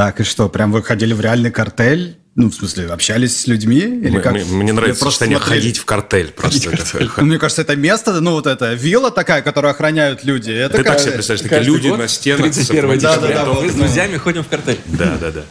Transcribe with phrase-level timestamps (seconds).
[0.00, 2.16] Так, и что, прям вы ходили в реальный картель?
[2.34, 3.80] Ну, в смысле, общались с людьми?
[3.80, 4.32] Или Мне, как?
[4.32, 5.60] мне- мне нравится просто сочетание смотрели?
[5.60, 6.28] ходить в картель.
[6.28, 10.52] Просто это- Ну, Мне кажется, это место, ну, вот это вилла такая, которую охраняют люди.
[10.52, 12.40] Это Ты так себе представляешь, такие люди год на стенах.
[12.50, 14.80] с 31 автоматическим Да, да, да, декабря мы с друзьями ходим в картель.
[14.86, 15.42] Да, да, да.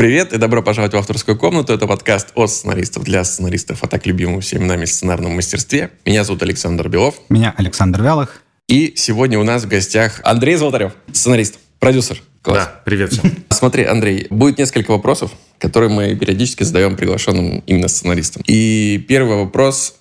[0.00, 1.74] Привет и добро пожаловать в авторскую комнату.
[1.74, 5.90] Это подкаст от сценаристов для сценаристов, а так любимым всеми нами сценарном мастерстве.
[6.06, 7.16] Меня зовут Александр Белов.
[7.28, 8.40] Меня Александр Вялых.
[8.66, 12.22] И сегодня у нас в гостях Андрей Золотарев, сценарист, продюсер.
[12.40, 12.64] Класс.
[12.64, 13.30] Да, привет всем.
[13.50, 18.42] Смотри, Андрей, будет несколько вопросов, которые мы периодически задаем приглашенным именно сценаристам.
[18.46, 19.96] И первый вопрос.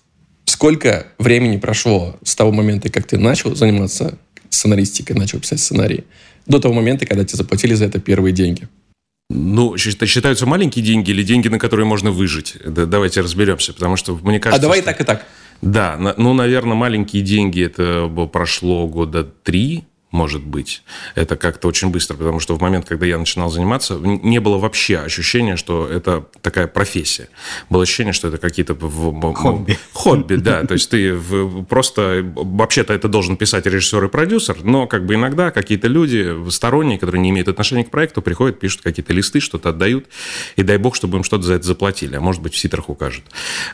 [0.45, 4.17] Сколько времени прошло с того момента, как ты начал заниматься
[4.49, 6.05] сценаристикой, начал писать сценарии,
[6.45, 8.69] до того момента, когда тебе заплатили за это первые деньги?
[9.31, 12.55] Ну, счит- считаются маленькие деньги или деньги, на которые можно выжить?
[12.65, 14.59] Да, давайте разберемся, потому что мне кажется...
[14.59, 15.25] а давай что- так, и так.
[15.61, 20.81] Да, ну, наверное, маленькие деньги, это прошло года три, может быть.
[21.15, 24.97] Это как-то очень быстро, потому что в момент, когда я начинал заниматься, не было вообще
[24.97, 27.29] ощущения, что это такая профессия.
[27.69, 28.75] Было ощущение, что это какие-то...
[28.75, 29.77] Хобби.
[29.93, 30.63] Хобби, да.
[30.67, 31.17] То есть ты
[31.69, 32.25] просто...
[32.35, 37.21] Вообще-то это должен писать режиссер и продюсер, но как бы иногда какие-то люди сторонние, которые
[37.21, 40.07] не имеют отношения к проекту, приходят, пишут какие-то листы, что-то отдают,
[40.55, 43.25] и дай бог, чтобы им что-то за это заплатили, а может быть, в титрах укажут.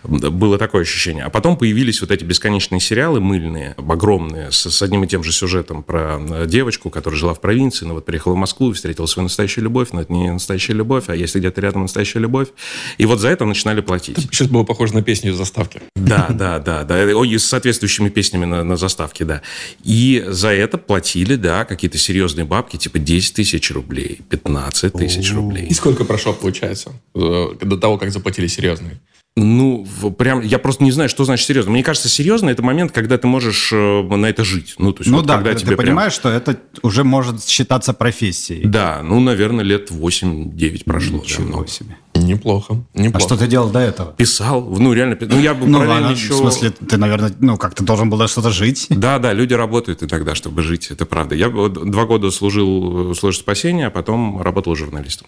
[0.03, 1.23] Было такое ощущение.
[1.23, 5.83] А потом появились вот эти бесконечные сериалы мыльные, огромные, с, одним и тем же сюжетом
[5.83, 9.63] про девочку, которая жила в провинции, но вот приехала в Москву и встретила свою настоящую
[9.63, 12.49] любовь, но это не настоящая любовь, а если где-то рядом настоящая любовь.
[12.97, 14.17] И вот за это начинали платить.
[14.19, 15.81] Сейчас было похоже на песню из заставки.
[15.95, 16.95] Да, да, да, да.
[16.95, 19.41] Ой, и с соответствующими песнями на, на заставке, да.
[19.83, 25.67] И за это платили, да, какие-то серьезные бабки, типа 10 тысяч рублей, 15 тысяч рублей.
[25.67, 28.99] И сколько прошло, получается, э, до того, как заплатили серьезные?
[29.38, 29.86] Ну,
[30.17, 31.69] прям, я просто не знаю, что значит серьезно.
[31.72, 34.75] Мне кажется, серьезно это момент, когда ты можешь э, на это жить.
[34.78, 37.03] Ну, то есть, Ну вот да, когда когда тебе ты прям- понимаешь, что это уже
[37.03, 38.66] может считаться профессией.
[38.66, 41.18] Да, ну, наверное, лет 8-9 прошло.
[41.18, 41.68] да, Ничего много.
[41.68, 41.97] себе.
[42.13, 43.25] Неплохо, А неплохо.
[43.28, 44.13] что ты делал до этого?
[44.13, 46.31] Писал, ну, реально, ну, я бы Ну параллельно ладно, еще...
[46.34, 48.88] в смысле, ты, наверное, ну как, ты должен был что-то жить?
[48.90, 51.35] Да, да, люди работают иногда, чтобы жить, это правда.
[51.35, 55.28] Я два года служил в службе спасения, а потом работал журналистом.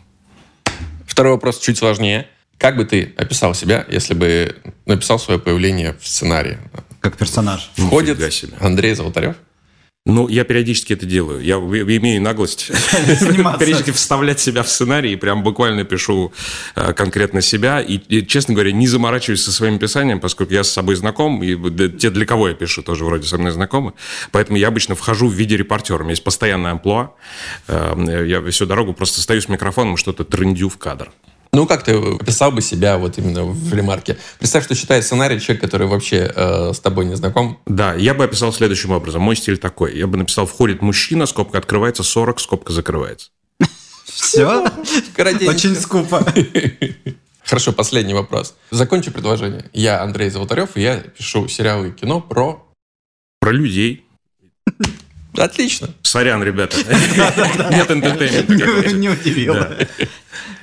[1.06, 2.28] Второй вопрос чуть сложнее.
[2.58, 6.58] Как бы ты описал себя, если бы написал свое появление в сценарии?
[7.00, 7.72] Как персонаж.
[7.76, 8.18] Входит.
[8.60, 9.36] Андрей Золотарев.
[10.08, 11.42] Ну, я периодически это делаю.
[11.44, 16.32] Я имею наглость периодически вставлять себя в сценарий и прям буквально пишу
[16.76, 17.82] э, конкретно себя.
[17.82, 21.58] И, и, честно говоря, не заморачиваюсь со своим писанием, поскольку я с собой знаком, и
[21.90, 23.92] те, для кого я пишу, тоже вроде со мной знакомы.
[24.32, 25.98] Поэтому я обычно вхожу в виде репортера.
[25.98, 27.12] У меня есть постоянная амплуа.
[27.68, 31.12] Э, Я всю дорогу просто стою с микрофоном, что-то трындю в кадр.
[31.54, 34.18] Ну, как ты описал бы себя вот именно в ремарке?
[34.40, 37.60] Представь, что читает сценарий человек, который вообще э, с тобой не знаком.
[37.66, 39.22] Да, я бы описал следующим образом.
[39.22, 39.98] Мой стиль такой.
[39.98, 43.30] Я бы написал, входит мужчина, скобка открывается, 40, скобка закрывается.
[44.06, 44.66] Все?
[45.18, 46.26] Очень скупо.
[47.44, 48.56] Хорошо, последний вопрос.
[48.72, 49.66] Закончу предложение.
[49.72, 52.68] Я Андрей Золотарев, и я пишу сериалы и кино про...
[53.40, 54.06] Про людей.
[55.38, 55.90] Отлично.
[56.02, 56.78] Сорян, ребята.
[57.72, 58.94] Нет entertainment а.
[58.96, 59.78] Не удивило.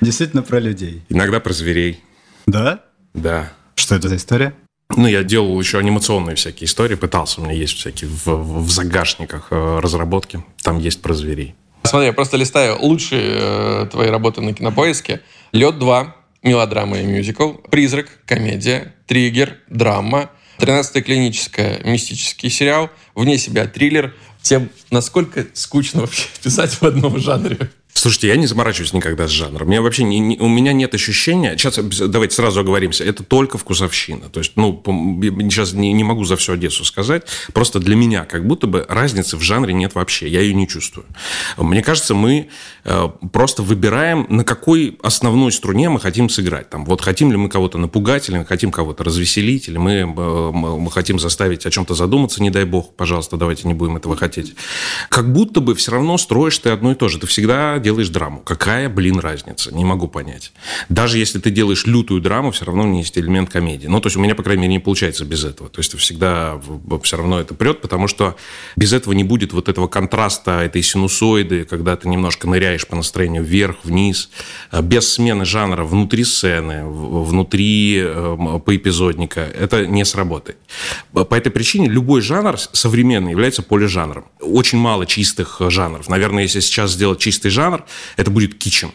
[0.01, 1.01] Действительно про людей.
[1.09, 2.03] Иногда про зверей.
[2.45, 2.81] Да?
[3.13, 3.51] Да.
[3.75, 4.53] Что это за история?
[4.95, 8.69] Ну, я делал еще анимационные всякие истории, пытался, у меня есть всякие в, в- в
[8.71, 11.55] загашниках э, разработки, там есть про зверей.
[11.83, 15.21] Смотри, я просто листаю лучшие э, твои работы на кинопоиске.
[15.53, 17.53] Лед 2, мелодрама и мюзикл.
[17.71, 18.93] Призрак, комедия.
[19.07, 20.29] Триггер, драма.
[20.59, 22.89] 13 клиническая, мистический сериал.
[23.15, 24.13] Вне себя триллер.
[24.45, 27.71] Тем, насколько скучно вообще писать в одном жанре.
[27.97, 29.67] Слушайте, я не заморачиваюсь никогда с жанром.
[29.67, 31.57] У меня вообще не- не- у меня нет ощущения.
[31.57, 33.05] Сейчас давайте сразу оговоримся.
[33.05, 34.29] Это только вкусовщина.
[34.29, 34.83] То есть, ну,
[35.49, 37.23] сейчас не, не могу за всю Одессу сказать.
[37.53, 40.27] Просто для меня как будто бы разницы в жанре нет вообще.
[40.27, 41.05] Я ее не чувствую.
[41.57, 42.49] Мне кажется, мы
[42.83, 46.69] э, просто выбираем, на какой основной струне мы хотим сыграть.
[46.69, 50.05] Там, вот хотим ли мы кого-то напугать, или мы хотим кого-то развеселить, или мы, э,
[50.51, 54.53] мы хотим заставить о чем-то задуматься, не дай бог, пожалуйста, давайте не будем этого хотеть.
[55.09, 57.19] Как будто бы все равно строишь ты одно и то же.
[57.19, 58.39] Ты всегда делаешь драму.
[58.39, 59.73] Какая, блин, разница?
[59.73, 60.51] Не могу понять.
[60.89, 63.87] Даже если ты делаешь лютую драму, все равно есть элемент комедии.
[63.87, 65.69] Ну, то есть у меня, по крайней мере, не получается без этого.
[65.69, 66.59] То есть всегда
[67.03, 68.35] все равно это прет, потому что
[68.75, 73.43] без этого не будет вот этого контраста, этой синусоиды, когда ты немножко ныряешь по настроению
[73.43, 74.29] вверх, вниз,
[74.71, 79.41] э, без смены жанра внутри сцены, внутри э, поэпизодника.
[79.41, 80.57] Это не сработает.
[81.13, 84.25] По этой причине любой жанр современный является полижанром.
[84.39, 86.09] Очень мало чистых жанров.
[86.09, 87.74] Наверное, если сейчас сделать чистый жанр,
[88.17, 88.91] это будет кичем.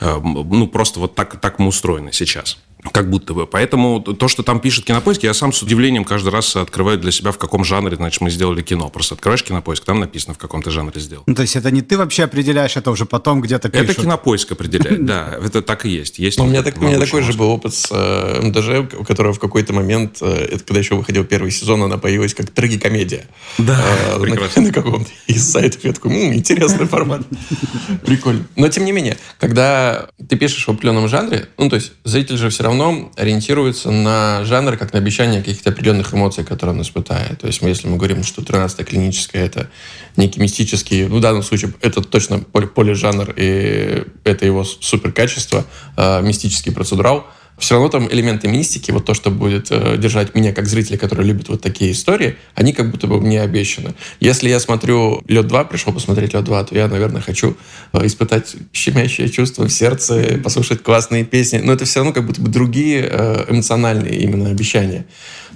[0.00, 2.58] Э, Ну, просто вот так, так мы устроены сейчас.
[2.92, 3.46] Как будто бы.
[3.46, 7.30] Поэтому то, что там пишет Кинопоиск, я сам с удивлением каждый раз открываю для себя,
[7.30, 8.88] в каком жанре, значит, мы сделали кино.
[8.88, 11.24] Просто открываешь Кинопоиск, там написано, в каком ты жанре сделал.
[11.26, 13.90] Ну, то есть это не ты вообще определяешь, это уже потом где-то пишут.
[13.90, 15.38] Это Кинопоиск определяет, да.
[15.44, 16.18] Это так и есть.
[16.18, 19.32] есть у меня, так, у меня такой же был опыт с э, МДЖ, у которого
[19.32, 23.26] в какой-то момент, э, это когда еще выходил первый сезон, она появилась как трагикомедия.
[23.58, 23.82] Да,
[24.14, 24.18] э.
[24.18, 25.84] На, на каком-то из сайтов.
[25.84, 27.22] Я такой, интересный формат.
[28.06, 28.46] Прикольно.
[28.56, 32.50] Но, тем не менее, когда ты пишешь в определенном жанре, ну, то есть зритель же
[32.50, 37.40] все равно ориентируется ориентируется на жанр как на обещание каких-то определенных эмоций, которые он испытает.
[37.40, 39.70] То есть, мы, если мы говорим, что 13 клиническое это
[40.16, 45.64] некий мистический, ну, в данном случае это точно поле, жанр и это его супер качество,
[45.96, 47.26] э, мистический процедурал–
[47.60, 51.24] все равно там элементы мистики, вот то, что будет э, держать меня как зрителя, который
[51.24, 53.94] любит вот такие истории, они как будто бы мне обещаны.
[54.18, 57.56] Если я смотрю «Лед 2», пришел посмотреть «Лед 2», то я, наверное, хочу
[57.92, 62.40] э, испытать щемящее чувство в сердце, послушать классные песни, но это все равно как будто
[62.40, 65.04] бы другие э, эмоциональные именно обещания.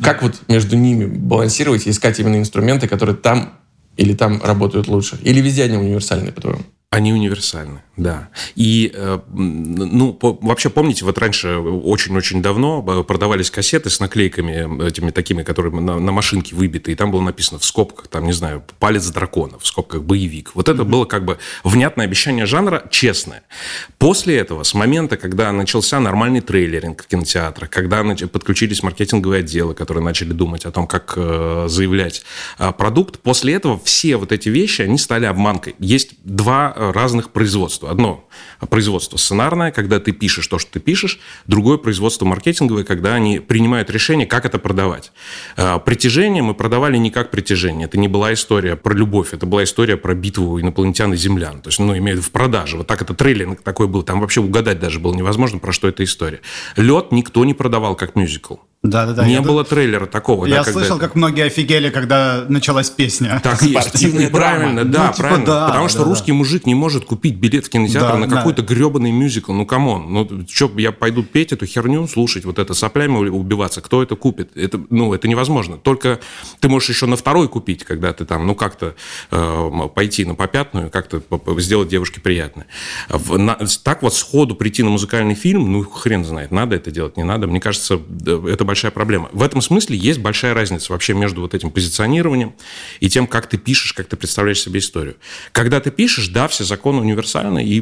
[0.02, 3.54] Как вот между ними балансировать и искать именно инструменты, которые там
[3.96, 5.18] или там работают лучше?
[5.22, 6.62] Или везде они универсальны, по-твоему?
[6.90, 8.29] Они универсальны, да.
[8.56, 15.43] И, э, ну, вообще, помните, вот раньше очень-очень давно продавались кассеты с наклейками этими такими,
[15.43, 19.06] которые на, на машинке выбиты, и там было написано в скобках, там, не знаю, «Палец
[19.08, 20.50] дракона», в скобках «Боевик».
[20.55, 20.85] Вот это mm-hmm.
[20.85, 23.43] было как бы внятное обещание жанра, честное.
[23.99, 30.02] После этого, с момента, когда начался нормальный трейлеринг в кинотеатрах, когда подключились маркетинговые отделы, которые
[30.02, 32.23] начали думать о том, как э, заявлять
[32.58, 35.76] э, продукт, после этого все вот эти вещи, они стали обманкой.
[35.79, 37.83] Есть два э, разных производства.
[37.90, 38.26] Одно
[38.66, 43.90] производство сценарное, когда ты пишешь то, что ты пишешь, другое производство маркетинговое, когда они принимают
[43.90, 45.12] решение, как это продавать.
[45.56, 47.86] А, притяжение мы продавали не как притяжение.
[47.86, 51.60] Это не была история про любовь, это была история про битву инопланетян и землян.
[51.60, 52.76] То есть, ну, имею в виду в продаже.
[52.76, 54.02] Вот так это трейлер такой был.
[54.02, 56.40] Там вообще угадать даже было невозможно, про что эта история.
[56.76, 58.56] Лед никто не продавал как мюзикл.
[58.84, 59.26] Да, да, да.
[59.26, 60.44] Не было трейлера такого.
[60.44, 61.06] Я да, слышал, это...
[61.06, 63.40] как многие офигели, когда началась песня.
[63.42, 64.31] Так и есть.
[64.31, 65.46] Правильно, да, ну, типа, правильно.
[65.46, 66.36] Да, Потому что да, русский да.
[66.36, 68.74] мужик не может купить билет в кинотеатр да, на какой-то да.
[68.74, 69.52] гребаный мюзикл.
[69.52, 70.12] Ну, come on.
[70.12, 73.80] Ну, что, я пойду петь эту херню, слушать, вот это соплями убиваться.
[73.80, 74.54] Кто это купит?
[74.54, 75.78] Это, ну, это невозможно.
[75.78, 76.20] Только
[76.60, 78.94] ты можешь еще на второй купить, когда ты там, ну, как-то
[79.30, 81.22] э, пойти на попятную, как-то
[81.58, 82.66] сделать девушке приятное.
[83.08, 87.16] В, на, так вот сходу прийти на музыкальный фильм, ну, хрен знает, надо это делать,
[87.16, 87.46] не надо.
[87.46, 87.98] Мне кажется,
[88.46, 89.30] это большая проблема.
[89.32, 92.54] В этом этом смысле есть большая разница вообще между вот этим позиционированием
[92.98, 95.16] и тем, как ты пишешь, как ты представляешь себе историю.
[95.52, 97.76] Когда ты пишешь, да, все законы универсальны, и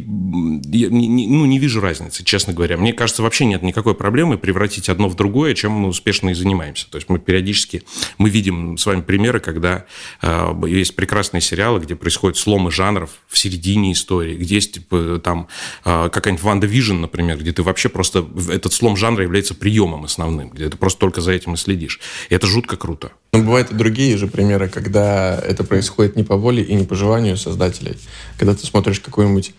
[0.76, 2.76] я ну, не вижу разницы, честно говоря.
[2.76, 6.88] Мне кажется, вообще нет никакой проблемы превратить одно в другое, чем мы успешно и занимаемся.
[6.90, 7.82] То есть мы периодически,
[8.18, 9.84] мы видим с вами примеры, когда
[10.22, 15.48] э, есть прекрасные сериалы, где происходят сломы жанров в середине истории, где есть типа, там
[15.84, 20.68] э, какая-нибудь WandaVision, например, где ты вообще просто, этот слом жанра является приемом основным, где
[20.68, 22.00] ты просто только за этим и следишь.
[22.28, 23.12] И это жутко круто.
[23.32, 26.94] Но бывают и другие же примеры, когда это происходит не по воле и не по
[26.94, 27.96] желанию создателей.
[28.38, 29.54] Когда ты смотришь какую-нибудь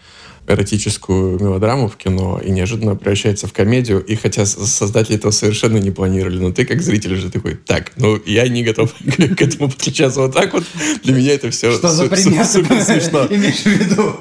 [0.48, 5.92] эротическую мелодраму в кино и неожиданно превращается в комедию, и хотя создатели этого совершенно не
[5.92, 10.22] планировали, но ты как зритель же такой, так, ну я не готов к этому подключаться
[10.22, 10.64] вот так вот,
[11.04, 13.26] для меня это все Что за пример супер смешно.
[13.30, 14.16] имеешь в виду?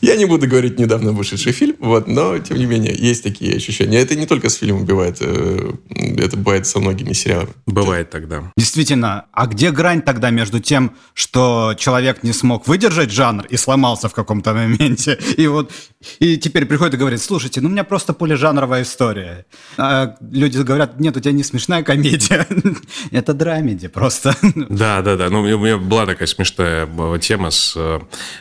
[0.00, 3.98] Я не буду говорить недавно вышедший фильм, вот, но, тем не менее, есть такие ощущения.
[3.98, 5.72] Это не только с фильмом бывает, э,
[6.18, 7.50] это бывает со многими сериалами.
[7.66, 8.52] Бывает тогда.
[8.56, 14.08] Действительно, а где грань тогда между тем, что человек не смог выдержать жанр и сломался
[14.08, 15.72] в каком-то моменте, и вот
[16.20, 19.46] и теперь приходит и говорит, слушайте, ну у меня просто полижанровая история.
[19.76, 22.46] А люди говорят, нет, у тебя не смешная комедия,
[23.10, 24.36] это драмеди просто.
[24.68, 25.30] Да, да, да.
[25.30, 28.00] Ну, у меня была такая смешная э, тема с э,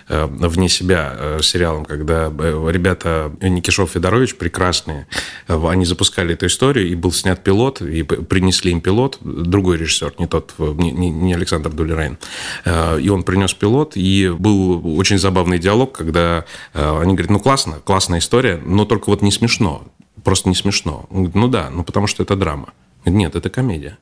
[0.09, 5.07] «Вне себя» сериалом, когда э, ребята Никишов Федорович прекрасные,
[5.47, 10.13] э, они запускали эту историю, и был снят пилот, и принесли им пилот, другой режиссер,
[10.19, 12.17] не тот, э, не, не Александр Дулерайн.
[12.65, 18.19] И он принес пилот, и был очень забавный диалог, когда они говорят, ну классно, классная
[18.19, 19.83] история, но только вот не смешно,
[20.23, 21.05] просто не смешно.
[21.09, 22.69] Он говорит, ну да, ну потому что это драма.
[23.05, 23.97] Нет, это комедия.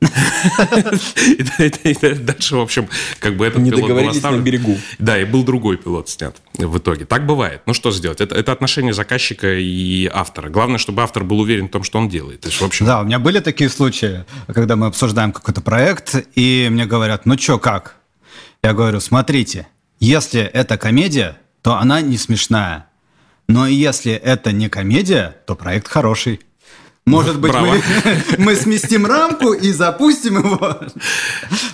[2.24, 2.88] Дальше, в общем,
[3.20, 4.78] как бы этот Не договорились на берегу.
[4.98, 7.04] Да, и был другой пилот снят в итоге.
[7.04, 7.62] Так бывает.
[7.66, 8.20] Ну, что сделать?
[8.20, 10.48] Это, это отношение заказчика и автора.
[10.48, 12.46] Главное, чтобы автор был уверен в том, что он делает.
[12.80, 17.36] Да, у меня были такие случаи, когда мы обсуждаем какой-то проект, и мне говорят, ну
[17.36, 17.96] что, как?
[18.62, 19.66] Я говорю, смотрите,
[20.00, 22.86] если это комедия, то она не смешная.
[23.48, 26.40] Но если это не комедия, то проект хороший.
[27.06, 27.82] Может быть, мы,
[28.38, 30.80] мы сместим рамку и запустим его.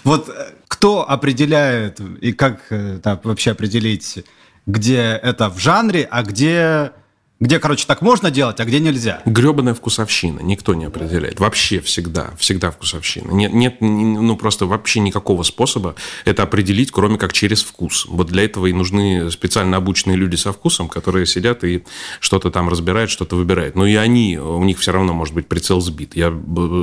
[0.02, 4.24] Вот э, кто определяет и как э, так, вообще определить,
[4.66, 6.92] где это в жанре, а где
[7.40, 9.22] Где, короче, так можно делать, а где нельзя?
[9.24, 10.40] Гребаная вкусовщина.
[10.40, 11.40] Никто не определяет.
[11.40, 12.32] Вообще всегда.
[12.38, 13.32] Всегда вкусовщина.
[13.32, 15.94] Нет, нет, ну просто вообще никакого способа
[16.26, 18.04] это определить, кроме как через вкус.
[18.06, 21.82] Вот для этого и нужны специально обученные люди со вкусом, которые сидят и
[22.20, 23.74] что-то там разбирают, что-то выбирают.
[23.74, 26.14] Но и они, у них все равно может быть прицел сбит.
[26.16, 26.38] Я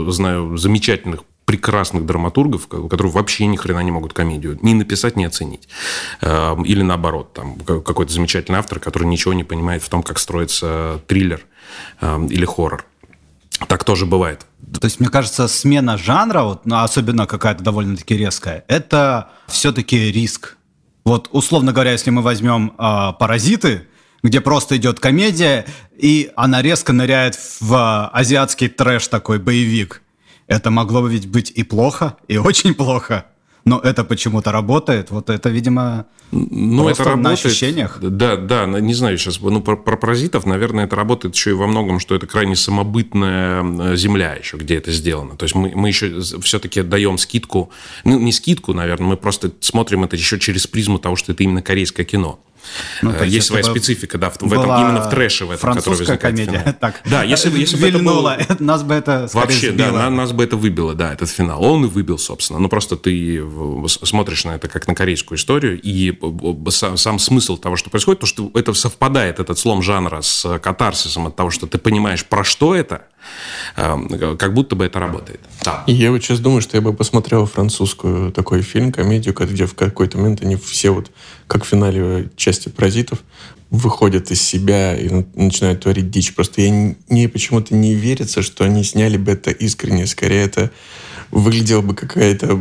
[0.09, 5.69] знаю замечательных прекрасных драматургов, которые вообще ни хрена не могут комедию ни написать, ни оценить.
[6.19, 10.99] Эм, или наоборот, там какой-то замечательный автор, который ничего не понимает в том, как строится
[11.07, 11.45] триллер
[12.01, 12.83] эм, или хоррор.
[13.69, 14.45] Так тоже бывает.
[14.73, 20.57] То есть, мне кажется, смена жанра, вот, ну, особенно какая-то довольно-таки резкая, это все-таки риск.
[21.05, 23.87] Вот, условно говоря, если мы возьмем э, «Паразиты»,
[24.21, 25.65] где просто идет комедия,
[25.97, 30.01] и она резко ныряет в азиатский трэш такой, боевик–
[30.47, 33.25] это могло бы ведь быть и плохо, и очень плохо.
[33.65, 35.11] Но это почему-то работает.
[35.11, 37.99] Вот это, видимо, ну, это работает, на ощущениях.
[37.99, 39.41] Да, да, не знаю сейчас.
[39.41, 43.91] Ну, про, про паразитов, наверное, это работает еще и во многом, что это крайне самобытная
[43.91, 45.35] э, земля еще, где это сделано.
[45.35, 47.69] То есть мы, мы еще все-таки даем скидку,
[48.05, 51.61] ну, не скидку, наверное, мы просто смотрим это еще через призму того, что это именно
[51.61, 52.39] корейское кино.
[53.01, 55.95] Ну, есть, есть своя специфика, да, в, в этом, именно в трэше, в этом, который
[55.95, 56.59] возникает комедия.
[56.59, 56.73] Финал.
[56.79, 58.37] Так, да, если, если бы это было...
[58.59, 59.91] нас бы это Вообще, сбило.
[59.91, 61.63] да, нас бы это выбило, да, этот финал.
[61.63, 62.59] Он и выбил, собственно.
[62.59, 63.43] Ну, просто ты
[63.87, 66.17] смотришь на это как на корейскую историю, и
[66.69, 71.27] сам, сам смысл того, что происходит, то, что это совпадает, этот слом жанра, с катарсисом
[71.27, 73.03] от того, что ты понимаешь, про что это,
[73.75, 75.41] эм, как будто бы это работает.
[75.63, 75.83] Да.
[75.87, 79.75] И я вот сейчас думаю, что я бы посмотрел французскую такой фильм, комедию, где в
[79.75, 81.11] какой-то момент они все вот,
[81.47, 83.23] как в финале части «Паразитов»,
[83.69, 86.33] выходят из себя и начинают творить дичь.
[86.33, 90.07] Просто я не, не почему-то не верится, что они сняли бы это искренне.
[90.07, 90.71] Скорее, это
[91.31, 92.57] выглядело бы какая-то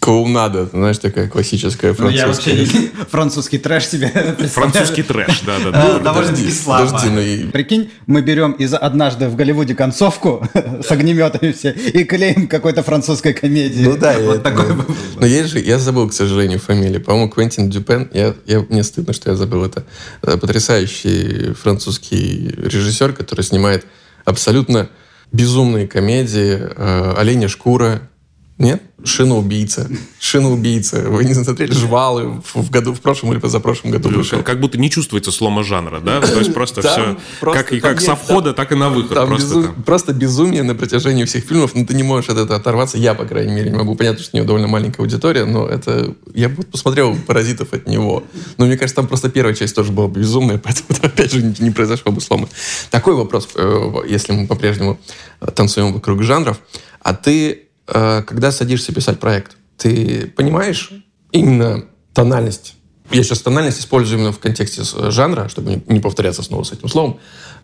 [0.00, 2.54] клоунада, знаешь, такая классическая французская.
[2.54, 4.08] Ну, я вообще французский трэш себе
[4.52, 5.70] Французский трэш, да, да.
[5.70, 5.98] да.
[5.98, 6.98] Довольно-таки слабо.
[7.04, 12.82] Ну Прикинь, мы берем из «Однажды в Голливуде» концовку с огнеметами все и клеим какой-то
[12.82, 13.84] французской комедии.
[13.84, 14.16] Ну да.
[14.30, 14.66] Вот такой
[15.18, 17.02] Но есть же, я забыл, к сожалению, фамилию.
[17.02, 19.84] По-моему, Квентин Дюпен, я, я, мне стыдно, что я забыл это.
[20.22, 23.84] Э, потрясающий французский режиссер, который снимает
[24.24, 24.88] абсолютно
[25.30, 26.58] безумные комедии.
[26.58, 28.02] Э, «Оленя шкура»,
[28.60, 28.82] нет?
[29.02, 29.88] Шина-убийца.
[30.18, 31.08] Шина-убийца.
[31.08, 34.42] Вы не смотрели «Жвалы» в году, в прошлом или позапрошлом году вышел?
[34.42, 36.20] Как будто не чувствуется слома жанра, да?
[36.20, 39.18] То есть просто все как, и как со входа, так и на выход.
[39.86, 42.98] Просто, безумие на протяжении всех фильмов, но ты не можешь от этого оторваться.
[42.98, 43.94] Я, по крайней мере, не могу.
[43.94, 46.14] Понятно, что у него довольно маленькая аудитория, но это...
[46.34, 48.24] Я бы посмотрел «Паразитов» от него.
[48.58, 52.12] Но мне кажется, там просто первая часть тоже была безумная, поэтому опять же не произошло
[52.12, 52.48] бы слома.
[52.90, 55.00] Такой вопрос, э, если мы по-прежнему
[55.54, 56.60] танцуем вокруг жанров.
[57.02, 60.90] А ты Э, когда садишься писать проект, ты понимаешь
[61.32, 62.74] именно тональность.
[63.10, 67.18] Я сейчас тональность использую именно в контексте жанра, чтобы не повторяться снова с этим словом.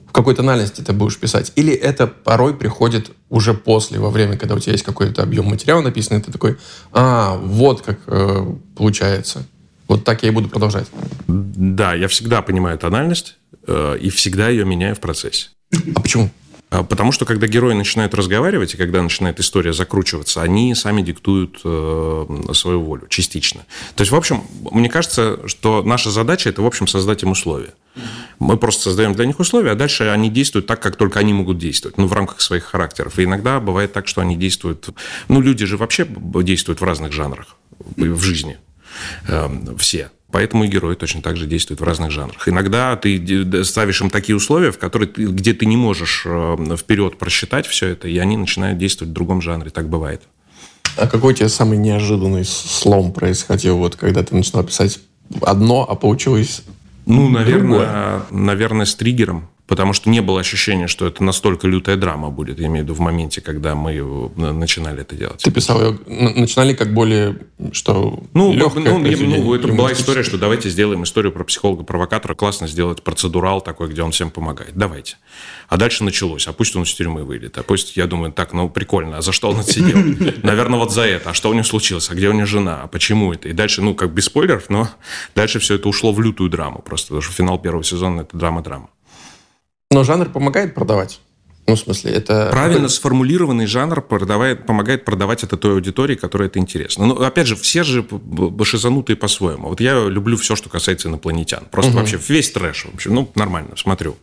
[0.09, 1.53] В какой тональности ты будешь писать?
[1.57, 5.83] Или это порой приходит уже после, во время, когда у тебя есть какой-то объем материала
[5.83, 6.57] написанный, ты такой,
[6.93, 9.47] а, вот как э, получается.
[9.89, 10.87] Вот так я и буду продолжать.
[11.29, 15.51] Да, я всегда понимаю тональность э, и всегда ее меняю в процессе.
[15.95, 16.31] А почему?
[16.69, 21.61] А, потому что когда герои начинают разговаривать, и когда начинает история закручиваться, они сами диктуют
[21.65, 23.65] э, свою волю частично.
[23.95, 24.43] То есть, в общем,
[24.73, 27.75] мне кажется, что наша задача– это, в общем, создать им условия.
[28.41, 31.59] Мы просто создаем для них условия, а дальше они действуют так, как только они могут
[31.59, 33.19] действовать, ну, в рамках своих характеров.
[33.19, 34.89] И иногда бывает так, что они действуют...
[35.29, 37.57] Ну, люди же вообще действуют в разных жанрах
[37.97, 38.59] в жизни.
[39.29, 40.11] Э, все.
[40.37, 42.47] Поэтому и герои точно так же действуют в разных жанрах.
[42.47, 47.17] Иногда ты ставишь им такие условия, в которые ты, где ты не можешь э, вперед
[47.17, 49.71] просчитать все это, и они начинают действовать в другом жанре.
[49.71, 50.21] Так бывает.
[50.99, 55.01] А какой у тебя самый неожиданный слом происходил, вот когда ты начинал писать
[55.41, 56.65] одно, а получилось
[57.07, 58.23] Ну, наверное, другое?
[58.31, 59.49] наверное, с триггером.
[59.67, 62.95] Потому что не было ощущения, что это настолько лютая драма будет, я имею в виду
[62.95, 65.43] в моменте, когда мы э, начинали это делать.
[65.43, 67.39] Ты писал ее, начинали как более,
[67.73, 72.69] что ну, легкое ну, ну, это была история, что давайте сделаем историю про психолога-провокатора, классно
[72.69, 74.73] сделать процедурал такой, где он всем помогает.
[74.77, 75.17] Давайте.
[75.69, 78.71] А дальше началось, а пусть он из тюрьмы выйдет, а пусть, я думаю, так, ну,
[78.71, 79.99] прикольно, а за что он отсидел?
[80.45, 82.87] Наверное, вот за это, а что у него случилось, а где у него жена, а
[82.87, 83.49] почему это?
[83.49, 84.89] И дальше, ну, как без спойлеров, но
[85.35, 88.91] дальше все это ушло в лютую драму просто, потому что финал первого сезона– это драма-драма.
[89.97, 91.21] Но жанр помогает продавать.
[91.67, 92.49] Ну, в смысле, это...
[92.53, 97.07] Правильно сформулированный жанр продавает, помогает продавать это той аудитории, которой это интересно.
[97.07, 98.07] Но, опять же, все же
[98.63, 99.69] шизанутые по-своему.
[99.69, 101.65] Вот я люблю все, что касается инопланетян.
[101.71, 102.01] Просто угу.
[102.01, 102.87] вообще весь трэш.
[102.87, 104.17] Вообще, ну, нормально, смотрю.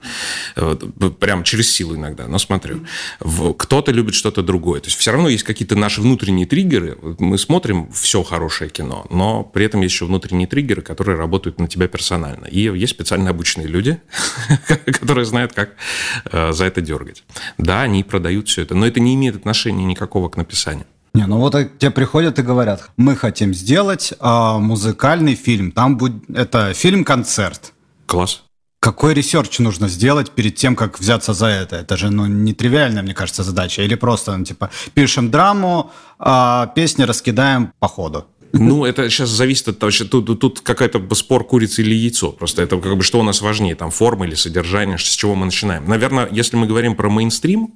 [1.19, 2.85] Прям через силу иногда, но смотрю.
[3.19, 4.79] Кто-то любит что-то другое.
[4.79, 6.97] То есть все равно есть какие-то наши внутренние триггеры.
[7.19, 11.67] Мы смотрим все хорошее кино, но при этом есть еще внутренние триггеры, которые работают на
[11.67, 12.45] тебя персонально.
[12.45, 13.99] И есть специально обученные люди,
[14.85, 15.71] которые знают, как
[16.31, 17.23] э, за это дергать.
[17.57, 20.85] Да, они продают все это, но это не имеет отношения никакого к написанию.
[21.13, 26.23] Не, ну вот тебе приходят и говорят, мы хотим сделать э, музыкальный фильм, там будет
[26.35, 27.73] это фильм-концерт.
[28.07, 28.43] Класс.
[28.79, 31.77] Какой research нужно сделать перед тем, как взяться за это?
[31.77, 33.81] Это же, ну, нетривиальная, мне кажется, задача.
[33.81, 38.25] Или просто, ну, типа, пишем драму, а песни раскидаем по ходу.
[38.53, 42.31] Ну, это сейчас зависит от того, что тут, тут какая-то спор курица или яйцо.
[42.31, 45.45] Просто это как бы что у нас важнее, там форма или содержание, с чего мы
[45.45, 45.87] начинаем.
[45.87, 47.73] Наверное, если мы говорим про мейнстрим,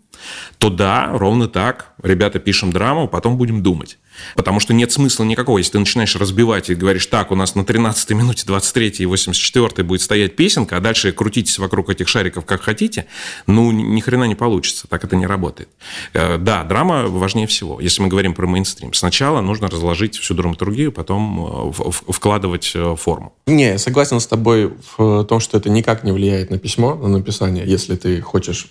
[0.59, 1.93] то да, ровно так.
[2.07, 3.97] Ребята, пишем драму, потом будем думать.
[4.35, 7.65] Потому что нет смысла никакого, если ты начинаешь разбивать и говоришь, так, у нас на
[7.65, 12.61] 13 минуте 23 и 84 будет стоять песенка, а дальше крутитесь вокруг этих шариков как
[12.61, 13.07] хотите,
[13.45, 15.67] ну, ни хрена не получится, так это не работает.
[16.13, 18.93] Э, да, драма важнее всего, если мы говорим про мейнстрим.
[18.93, 23.33] Сначала нужно разложить всю драматургию, потом э, вкладывать э, форму.
[23.47, 27.09] Не, я согласен с тобой в том, что это никак не влияет на письмо, на
[27.09, 28.67] написание, если ты хочешь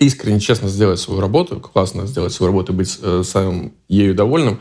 [0.00, 4.60] искренне, честно сделать свою работу, классно сделать свою работу быть самым ею довольным,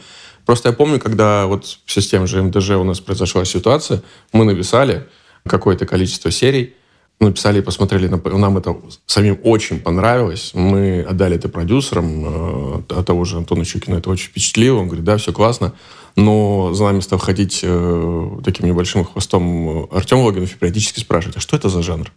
[0.50, 4.02] Просто я помню, когда вот в системе же МДЖ у нас произошла ситуация,
[4.34, 5.08] мы написали
[5.46, 6.74] какое-то количество серий,
[7.20, 10.56] написали и посмотрели, нам это самим очень понравилось.
[10.56, 14.80] Мы отдали это продюсерам, э, того же Антона Щукина это очень впечатлило.
[14.80, 15.74] Он говорит, да, все классно.
[16.16, 21.42] Но за нами стал ходить э, таким небольшим хвостом Артем Логинов и периодически спрашивать, а
[21.42, 22.12] что это за жанр?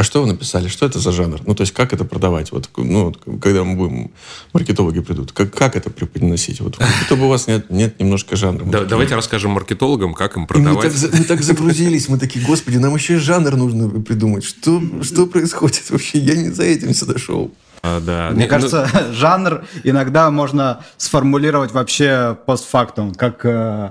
[0.00, 1.42] А что вы написали, что это за жанр?
[1.44, 2.52] Ну, то есть, как это продавать?
[2.52, 4.10] Вот, ну, когда мы будем,
[4.54, 6.62] маркетологи придут, как, как это преподносить?
[6.62, 8.64] Вот, будто бы у вас нет, нет немножко жанра.
[8.64, 10.84] Да, давайте расскажем маркетологам, как им продавать.
[10.84, 14.42] мы, так, мы так загрузились, мы такие, господи, нам еще и жанр нужно придумать.
[14.42, 16.18] Что, что происходит вообще?
[16.18, 17.52] Я не за этим сюда шел.
[17.82, 18.30] А, да.
[18.30, 19.12] Мне ну, кажется, ну...
[19.12, 23.90] жанр иногда можно сформулировать вообще постфактум, как э,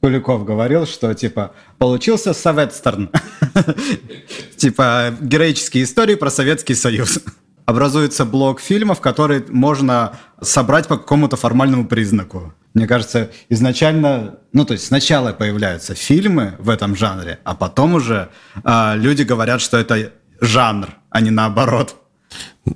[0.00, 3.10] Куликов говорил, что типа получился Советстерн.
[4.56, 7.20] Типа героические истории про Советский Союз.
[7.66, 12.54] Образуется блок фильмов, которые можно собрать по какому-то формальному признаку.
[12.74, 18.30] Мне кажется, изначально, ну то есть сначала появляются фильмы в этом жанре, а потом уже
[18.64, 21.96] э, люди говорят, что это жанр, а не наоборот.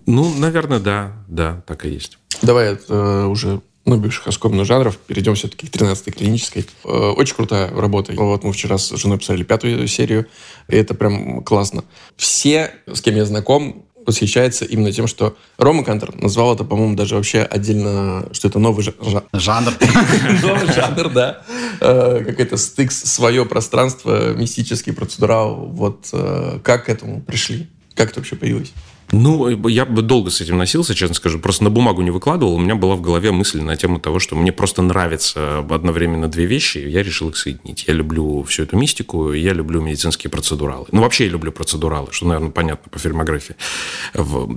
[0.07, 2.19] Ну, наверное, да, да, так и есть.
[2.43, 4.97] Давай э, уже ну, бывших оскомных жанров.
[4.97, 6.67] Перейдем все-таки к 13-й клинической.
[6.85, 8.13] Э, очень крутая работа.
[8.17, 10.27] Вот мы вчера с женой писали пятую серию,
[10.69, 11.85] и это прям классно.
[12.17, 17.17] Все, с кем я знаком, восхищается именно тем, что Рома Кантер назвал это, по-моему, даже
[17.17, 19.73] вообще отдельно, что это новый жанр.
[20.43, 21.43] Новый жанр, да.
[21.81, 25.67] Э, как это стыкс, свое пространство, мистический процедурал.
[25.67, 27.69] Вот э, как к этому пришли?
[27.95, 28.73] Как это вообще появилось?
[29.17, 31.39] Ну, я бы долго с этим носился, честно скажу.
[31.39, 32.55] Просто на бумагу не выкладывал.
[32.55, 36.47] У меня была в голове мысль на тему того, что мне просто нравятся одновременно две
[36.47, 37.85] вещи, и я решил их соединить.
[37.87, 40.87] Я люблю всю эту мистику, я люблю медицинские процедуралы.
[40.91, 43.55] Ну, вообще я люблю процедуралы, что, наверное, понятно по фильмографии.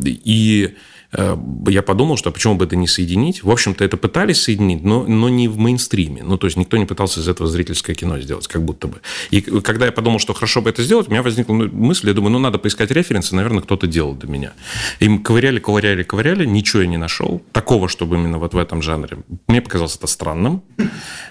[0.04, 0.76] И
[1.14, 3.44] я подумал, что почему бы это не соединить.
[3.44, 6.22] В общем-то, это пытались соединить, но, но не в мейнстриме.
[6.24, 9.02] Ну, то есть, никто не пытался из этого зрительское кино сделать, как будто бы.
[9.32, 12.32] И когда я подумал, что хорошо бы это сделать, у меня возникла мысль, я думаю,
[12.32, 14.54] ну, надо поискать референсы, наверное, кто-то делал до меня.
[15.00, 17.42] Им ковыряли, ковыряли, ковыряли, ничего я не нашел.
[17.54, 19.18] Такого, чтобы именно вот в этом жанре.
[19.48, 20.62] Мне показалось это странным.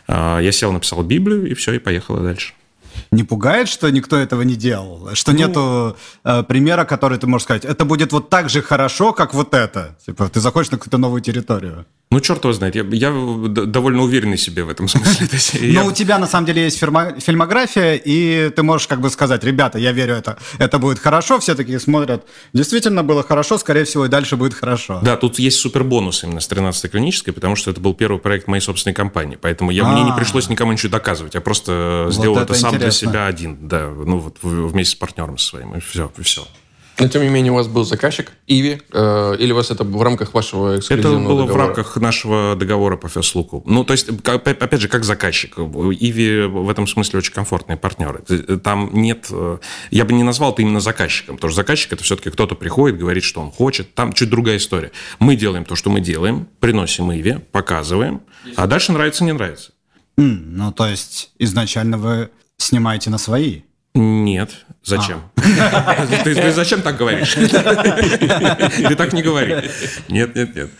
[0.08, 2.54] А, я сел, написал Библию, и все, и поехала дальше
[3.11, 5.11] не пугает, что никто этого не делал?
[5.14, 9.12] Что ну, нету э, примера, который ты можешь сказать, это будет вот так же хорошо,
[9.12, 9.96] как вот это?
[10.04, 11.87] Типа, ты заходишь на какую-то новую территорию.
[12.09, 15.72] Ну, черт его знает, я, я довольно уверенный себе в этом смысле.
[15.72, 19.78] Но у тебя, на самом деле, есть фильмография, и ты можешь как бы сказать, ребята,
[19.78, 24.09] я верю, это, это будет хорошо, все такие смотрят, действительно было хорошо, скорее всего, и
[24.09, 25.00] дальше будет хорошо.
[25.02, 28.46] Да, тут есть супер бонус именно с 13-й клинической, потому что это был первый проект
[28.46, 30.14] моей собственной компании, поэтому я, мне не а.
[30.14, 34.38] пришлось никому ничего доказывать, я просто сделал это сам для себя один, да, ну вот
[34.42, 36.46] вместе с партнером своим, и все, и все.
[36.99, 40.03] Но, тем не менее, у вас был заказчик, Иви, э, или у вас это в
[40.03, 41.53] рамках вашего эксклюзивного Это было договора?
[41.53, 43.62] в рамках нашего договора по Феслуку.
[43.66, 45.59] Ну, то есть, опять же, как заказчик.
[45.59, 48.20] Иви в этом смысле очень комфортные партнеры.
[48.62, 49.27] Там нет...
[49.31, 49.59] Э,
[49.90, 53.25] я бы не назвал это именно заказчиком, потому что заказчик– это все-таки кто-то приходит, говорит,
[53.25, 53.94] что он хочет.
[53.94, 54.90] Там чуть другая история.
[55.18, 58.22] Мы делаем то, что мы делаем, приносим Иви, показываем,
[58.57, 59.72] а дальше нравится, не нравится.
[60.18, 63.62] Mm, ну, то есть, изначально вы снимаете на свои?
[63.94, 64.66] Нет.
[64.84, 65.22] Зачем?
[65.36, 66.06] А.
[66.24, 67.34] Ты, ты зачем так говоришь?
[67.34, 69.70] Ты так не говори.
[70.08, 70.70] Нет, нет, нет.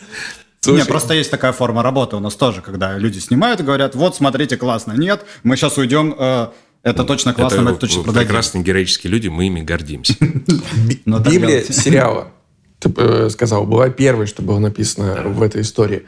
[0.61, 3.95] Слушай, Не, просто есть такая форма работы у нас тоже, когда люди снимают и говорят,
[3.95, 4.93] вот, смотрите, классно.
[4.93, 6.49] Нет, мы сейчас уйдем, э,
[6.83, 8.27] это точно классно, это, мы это точно продадим.
[8.27, 10.15] Прекрасные героические люди, мы ими гордимся.
[10.19, 12.31] Библия сериала,
[12.79, 16.05] ты э, сказал, была первой, что было написано в этой истории.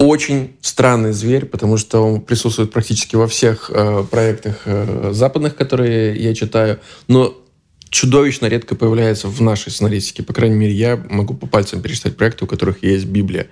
[0.00, 4.62] Очень странный зверь, потому что он присутствует практически во всех э, проектах
[5.10, 6.80] западных, которые я читаю.
[7.06, 7.36] Но
[7.90, 10.22] чудовищно редко появляется в нашей сценаристике.
[10.22, 13.48] По крайней мере, я могу по пальцам пересчитать проекты, у которых есть Библия.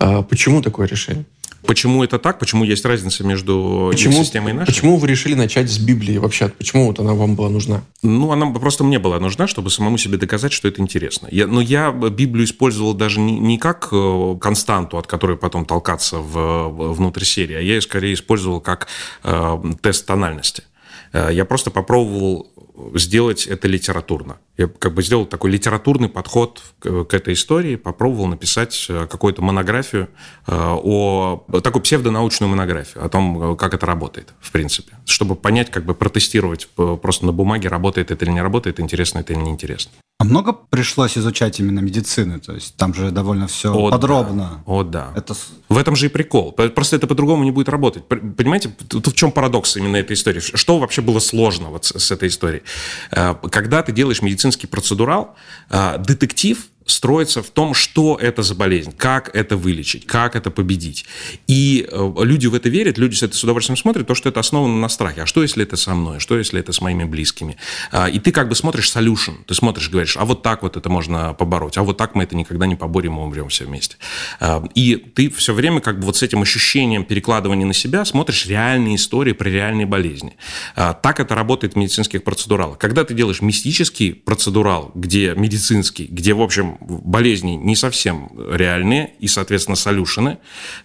[0.00, 1.24] А почему такое решение?
[1.66, 2.38] Почему это так?
[2.38, 4.66] Почему есть разница между почему, системой и нашей?
[4.66, 6.48] Почему вы решили начать с Библии вообще?
[6.48, 7.82] Почему вот она вам была нужна?
[8.02, 11.28] Ну, она просто мне была нужна, чтобы самому себе доказать, что это интересно.
[11.30, 16.18] Я, но я Библию использовал даже не, не как э, константу, от которой потом толкаться
[16.18, 18.88] в, внутрь серии, а я ее скорее использовал как
[19.22, 20.64] э, тест тональности.
[21.12, 22.48] Э, я просто попробовал
[22.94, 24.38] сделать это литературно.
[24.56, 30.08] Я как бы сделал такой литературный подход к, этой истории, попробовал написать э, какую-то монографию
[30.46, 35.84] э, о такую псевдонаучную монографию о том, как это работает, в принципе, чтобы понять, как
[35.84, 39.92] бы протестировать просто на бумаге, работает это или не работает, интересно это или неинтересно.
[40.22, 42.38] А много пришлось изучать именно медицины?
[42.38, 44.62] То есть там же довольно все О, подробно.
[44.64, 44.72] Да.
[44.72, 45.12] О, да.
[45.16, 45.34] Это...
[45.68, 46.52] В этом же и прикол.
[46.52, 48.06] Просто это по-другому не будет работать.
[48.06, 50.38] Понимаете, тут в чем парадокс именно этой истории?
[50.38, 52.62] Что вообще было сложно вот с, с этой историей?
[53.10, 55.34] Э, когда ты делаешь медицинский процедурал,
[55.70, 61.04] э, детектив строится в том, что это за болезнь, как это вылечить, как это победить.
[61.46, 64.40] И э, люди в это верят, люди с это с удовольствием смотрят, то, что это
[64.40, 65.22] основано на страхе.
[65.22, 66.20] А что, если это со мной?
[66.20, 67.56] Что, если это с моими близкими?
[67.90, 70.88] А, и ты как бы смотришь solution, ты смотришь, говоришь, а вот так вот это
[70.88, 73.96] можно побороть, а вот так мы это никогда не поборем, мы умрем все вместе.
[74.40, 78.46] А, и ты все время как бы вот с этим ощущением перекладывания на себя смотришь
[78.46, 80.36] реальные истории про реальные болезни.
[80.74, 82.78] А, так это работает в медицинских процедуралах.
[82.78, 89.28] Когда ты делаешь мистический процедурал, где медицинский, где, в общем, болезни не совсем реальные, и,
[89.28, 90.38] соответственно, солюшены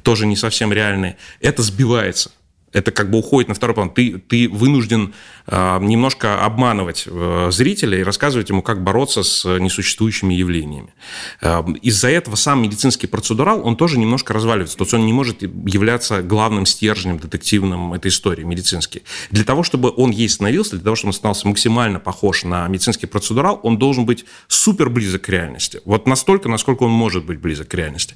[0.03, 2.31] тоже не совсем реальные, это сбивается
[2.73, 3.89] это как бы уходит на второй план.
[3.89, 5.13] Ты, ты вынужден
[5.47, 10.93] э, немножко обманывать э, зрителя и рассказывать ему, как бороться с несуществующими явлениями.
[11.41, 14.77] Э, из-за этого сам медицинский процедурал, он тоже немножко разваливается.
[14.77, 19.03] То есть он не может являться главным стержнем детективным этой истории, медицинский.
[19.31, 23.07] Для того, чтобы он ей становился, для того, чтобы он становился максимально похож на медицинский
[23.07, 25.81] процедурал, он должен быть супер близок к реальности.
[25.85, 28.15] Вот настолько, насколько он может быть близок к реальности.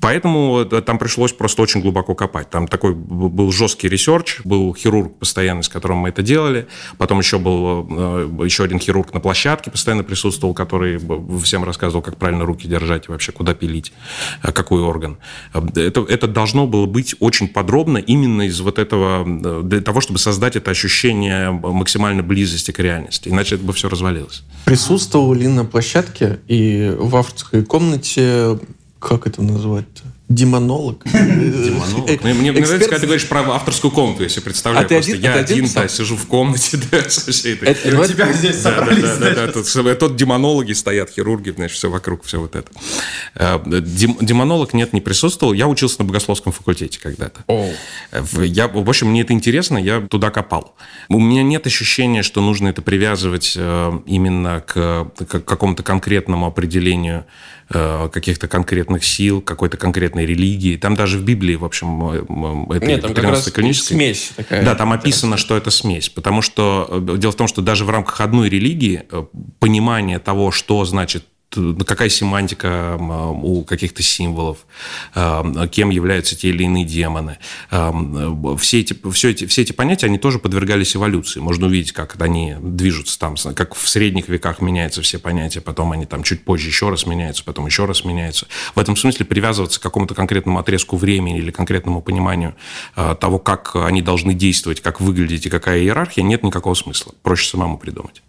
[0.00, 2.48] Поэтому э, там пришлось просто очень глубоко копать.
[2.48, 6.66] Там такой был жесткий research, был хирург постоянный, с которым мы это делали,
[6.98, 11.00] потом еще был э, еще один хирург на площадке постоянно присутствовал, который
[11.42, 13.92] всем рассказывал, как правильно руки держать и вообще куда пилить,
[14.42, 15.18] э, какой орган.
[15.52, 20.18] Это, это должно было быть очень подробно именно из вот этого, э, для того, чтобы
[20.18, 24.42] создать это ощущение максимальной близости к реальности, иначе это бы все развалилось.
[24.64, 28.58] Присутствовал ли на площадке и в авторской комнате,
[28.98, 30.11] как это назвать-то?
[30.34, 31.02] Демонолог.
[31.04, 32.10] Демонолог.
[32.10, 34.86] Э, мне, мне нравится, когда ты говоришь про авторскую комнату, себе представляю.
[34.86, 37.68] А один, я один, один да, сижу в комнате, да, со всей этой...
[37.68, 41.90] Это, у тебя здесь собрались, да, да, да, тут, тут демонологи стоят, хирурги, знаешь, все
[41.90, 42.70] вокруг, все вот это.
[43.34, 45.52] Э, дем, демонолог нет, не присутствовал.
[45.52, 47.44] Я учился на богословском факультете когда-то.
[47.48, 47.74] Oh.
[48.44, 50.74] Я, в общем, мне это интересно, я туда копал.
[51.08, 57.24] У меня нет ощущения, что нужно это привязывать э, именно к, к какому-то конкретному определению
[57.68, 60.76] каких-то конкретных сил, какой-то конкретной религии.
[60.76, 64.64] Там даже в Библии, в общем, э, это Нет, там как раз смесь такая.
[64.64, 66.08] Да, там описано, что это смесь.
[66.08, 69.02] Потому что э, дело в том, что даже в рамках одной религии
[69.58, 71.24] понимание того, что значит
[71.86, 72.96] какая семантика
[73.42, 74.66] у каких-то символов,
[75.70, 77.38] кем являются те или иные демоны.
[78.58, 81.40] Все эти, все, эти, все эти понятия, они тоже подвергались эволюции.
[81.40, 86.06] Можно увидеть, как они движутся там, как в средних веках меняются все понятия, потом они
[86.06, 88.46] там чуть позже еще раз меняются, потом еще раз меняются.
[88.74, 92.54] В этом смысле привязываться к какому-то конкретному отрезку времени или конкретному пониманию
[92.94, 97.14] а, того, как они должны действовать, как выглядеть и какая иерархия, нет никакого смысла.
[97.22, 98.22] Проще самому придумать.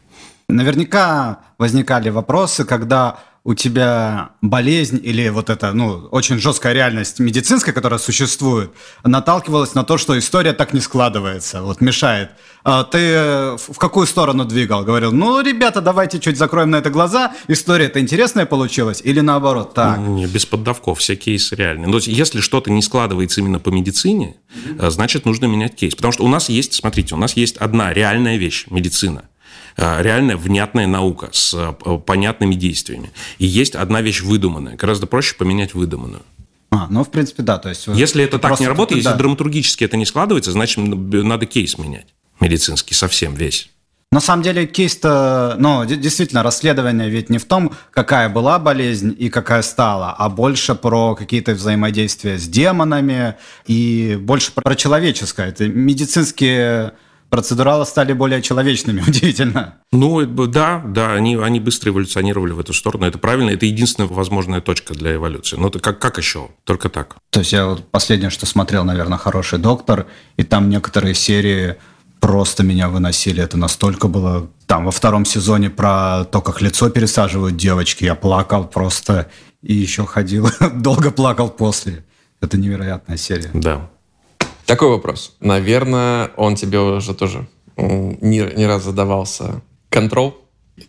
[0.48, 7.74] Наверняка возникали вопросы, когда у тебя болезнь или вот эта, ну, очень жесткая реальность медицинская,
[7.74, 8.72] которая существует,
[9.04, 12.32] наталкивалась на то, что история так не складывается, вот мешает.
[12.64, 14.86] А ты в какую сторону двигал?
[14.86, 19.98] Говорил, ну, ребята, давайте чуть закроем на это глаза, история-то интересная получилась, или наоборот, так?
[19.98, 21.90] Не, без поддавков, все кейсы реальные.
[21.90, 24.90] Но если что-то не складывается именно по медицине, mm-hmm.
[24.90, 25.96] значит, нужно менять кейс.
[25.96, 29.26] Потому что у нас есть, смотрите, у нас есть одна реальная вещь– медицина.
[29.78, 33.12] Э, реальная внятная наука с э, понятными действиями.
[33.40, 34.76] И есть одна вещь выдуманная.
[34.76, 36.24] Гораздо проще поменять выдуманную.
[36.72, 37.58] А, ну, в принципе, да.
[37.58, 39.12] То есть если это так не работает, да.
[39.12, 42.08] если драматургически это не складывается, значит, надо кейс менять
[42.40, 43.70] медицинский совсем весь.
[44.12, 49.30] На самом деле кейс-то, ну, действительно, расследование ведь не в том, какая была болезнь и
[49.30, 55.48] какая стала, а больше про какие-то взаимодействия с демонами и больше про человеческое.
[55.48, 56.94] Это медицинские
[57.34, 59.80] процедуралы стали более человечными, удивительно.
[59.92, 63.08] Ну, да, да, они, они быстро эволюционировали в эту сторону.
[63.08, 65.56] Это правильно, это единственная возможная точка для эволюции.
[65.58, 66.50] Но это как, как еще?
[66.64, 67.16] Только так.
[67.32, 70.06] То есть я вот последнее, что смотрел, наверное, «Хороший доктор»,
[70.38, 71.78] и там некоторые серии
[72.20, 73.42] просто меня выносили.
[73.42, 74.48] Это настолько было...
[74.68, 79.28] Там во втором сезоне про то, как лицо пересаживают девочки, я плакал просто
[79.64, 82.06] и еще ходил, долго плакал после.
[82.42, 83.50] Это невероятная серия.
[83.56, 83.90] Да.
[84.66, 85.36] Такой вопрос.
[85.40, 87.48] Наверное, он тебе уже тоже
[87.78, 89.62] не, не раз задавался.
[89.92, 90.34] Control,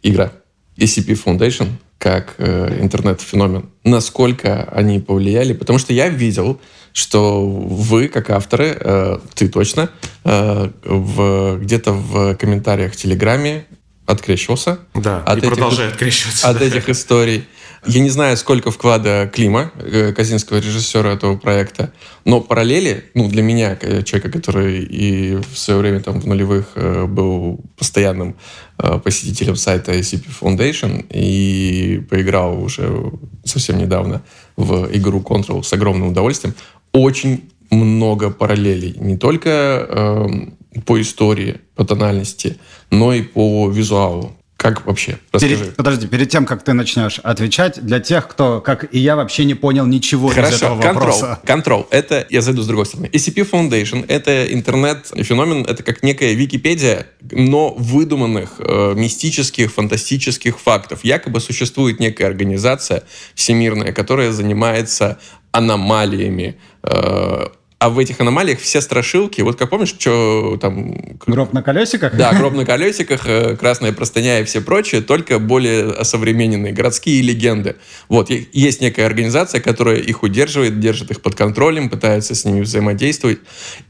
[0.02, 0.32] игра,
[0.76, 3.70] ECP Foundation, как э, интернет-феномен.
[3.84, 5.52] Насколько они повлияли?
[5.52, 6.60] Потому что я видел,
[6.92, 9.90] что вы, как авторы, э, ты точно,
[10.24, 13.66] э, в, где-то в комментариях в Телеграме
[14.06, 14.78] открещивался.
[14.94, 16.48] Да, от и этих, продолжает открещиваться.
[16.48, 17.46] От этих историй.
[17.86, 21.92] Я не знаю, сколько вклада Клима, э, казинского режиссера этого проекта,
[22.24, 27.04] но параллели, ну, для меня, человека, который и в свое время там в нулевых э,
[27.04, 28.36] был постоянным
[28.78, 33.12] э, посетителем сайта ICP Foundation и поиграл уже
[33.44, 34.22] совсем недавно
[34.56, 36.54] в игру Control с огромным удовольствием,
[36.92, 38.94] очень много параллелей.
[38.98, 39.50] Не только
[39.88, 42.56] э, по истории, по тональности,
[42.90, 44.32] но и по визуалу.
[44.56, 45.18] Как вообще?
[45.32, 45.56] Расскажи.
[45.56, 49.44] Перед, подожди, перед тем, как ты начнешь отвечать, для тех, кто, как и я, вообще
[49.44, 51.40] не понял ничего Хорошо, из этого control, вопроса.
[51.44, 51.86] Control.
[51.90, 53.10] Это, я зайду с другой стороны.
[53.12, 61.00] SCP Foundation— это интернет-феномен, это как некая Википедия, но выдуманных э, мистических, фантастических фактов.
[61.02, 63.02] Якобы существует некая организация
[63.34, 65.18] всемирная, которая занимается
[65.50, 71.18] аномалиями, э, а в этих аномалиях все страшилки, вот как помнишь, что там...
[71.26, 72.16] Гроб на колесиках?
[72.16, 77.76] Да, гроб на колесиках, э, красная простыня и все прочее, только более современные городские легенды.
[78.08, 83.40] Вот, есть некая организация, которая их удерживает, держит их под контролем, пытается с ними взаимодействовать.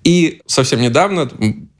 [0.03, 1.31] И совсем недавно,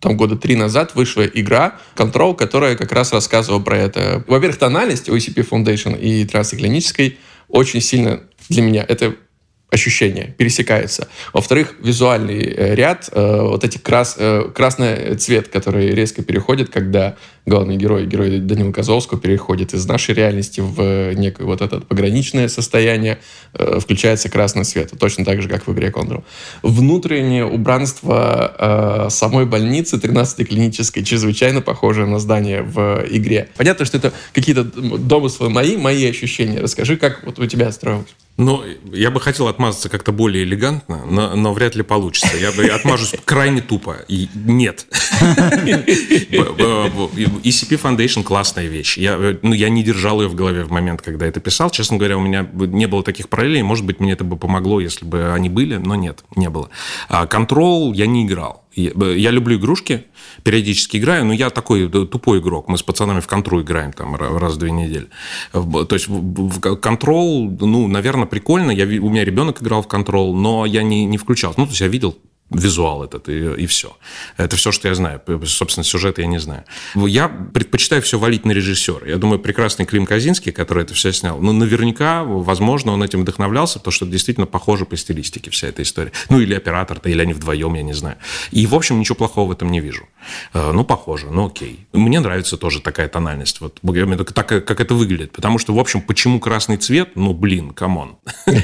[0.01, 4.25] там года три назад, вышла игра Control, которая как раз рассказывала про это.
[4.29, 9.17] Во-первых, тональность OCP Foundation и трансклинической очень сильно для меня это
[9.75, 11.09] ощущение пересекается.
[11.33, 17.17] Во-вторых, визуальный э, ряд, э, вот эти крас, э, красный цвет, который резко переходит, когда
[17.47, 23.19] главный герой, герой Данила Козловского, переходит из нашей реальности в некое вот это пограничное состояние,
[23.53, 24.93] включается красный свет.
[24.99, 26.25] Точно так же, как в игре Control.
[26.63, 33.49] Внутреннее убранство самой больницы 13-й клинической чрезвычайно похоже на здание в игре.
[33.57, 36.61] Понятно, что это какие-то домыслы мои, мои ощущения.
[36.61, 38.15] Расскажи, как вот у тебя строилось.
[38.37, 42.37] Ну, я бы хотел отмазаться как-то более элегантно, но, но вряд ли получится.
[42.37, 43.99] Я бы отмажусь крайне тупо.
[44.09, 44.87] И нет.
[47.43, 48.99] ECP Foundation классная вещь.
[48.99, 51.71] Я, ну, я не держал ее в голове в момент, когда это писал.
[51.71, 53.63] Честно говоря, у меня не было таких параллелей.
[53.63, 56.71] Может быть, мне это бы помогло, если бы они были, но нет, не было.
[57.09, 58.65] А Control я не играл.
[58.77, 60.05] Я люблю игрушки,
[60.43, 62.69] периодически играю, но я такой тупой игрок.
[62.69, 65.07] Мы с пацанами в контру играем там раз в две недели.
[65.53, 66.09] То есть
[66.81, 68.73] контрол, ну, наверное, прикольно.
[68.73, 71.55] Я, у меня ребенок играл в контрол, но я не, не включал.
[71.57, 72.17] Ну, то есть я видел
[72.51, 73.97] визуал этот, и, и все.
[74.37, 75.21] Это все, что я знаю.
[75.47, 76.65] Собственно, сюжет я не знаю.
[76.95, 79.07] Я предпочитаю все валить на режиссера.
[79.07, 83.79] Я думаю, прекрасный Клим Казинский, который это все снял, ну, наверняка, возможно, он этим вдохновлялся,
[83.79, 86.13] потому что это действительно похоже по стилистике вся эта история.
[86.29, 88.17] Ну, или оператор-то, или они вдвоем, я не знаю.
[88.51, 90.07] И, в общем, ничего плохого в этом не вижу.
[90.53, 91.87] Э, ну, похоже, ну, окей.
[91.93, 93.61] Мне нравится тоже такая тональность.
[93.61, 93.81] Вот,
[94.35, 95.33] так, как это выглядит.
[95.33, 97.11] Потому что, в общем, почему красный цвет?
[97.15, 98.17] Ну, блин, come on.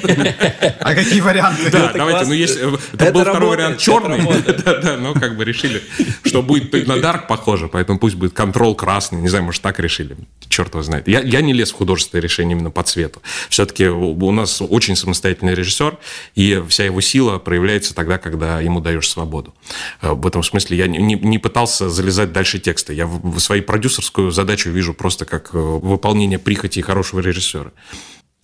[0.80, 1.70] А какие варианты?
[1.70, 2.56] Да, давайте, ну, есть...
[2.56, 4.20] Э, это был второй вариант черный.
[4.64, 5.82] Да, да, но как бы решили,
[6.24, 9.20] что будет на Dark похоже, поэтому пусть будет контрол красный.
[9.20, 10.16] Не знаю, может, так решили.
[10.48, 11.08] Черт его знает.
[11.08, 13.22] Я, я не лез в художественное решение именно по цвету.
[13.48, 15.98] Все-таки у нас очень самостоятельный режиссер,
[16.34, 19.54] и вся его сила проявляется тогда, когда ему даешь свободу.
[20.02, 22.92] Э, в этом смысле я не, не пытался залезать дальше текста.
[22.92, 27.72] Я в свою продюсерскую задачу вижу просто как э, выполнение прихоти хорошего режиссера.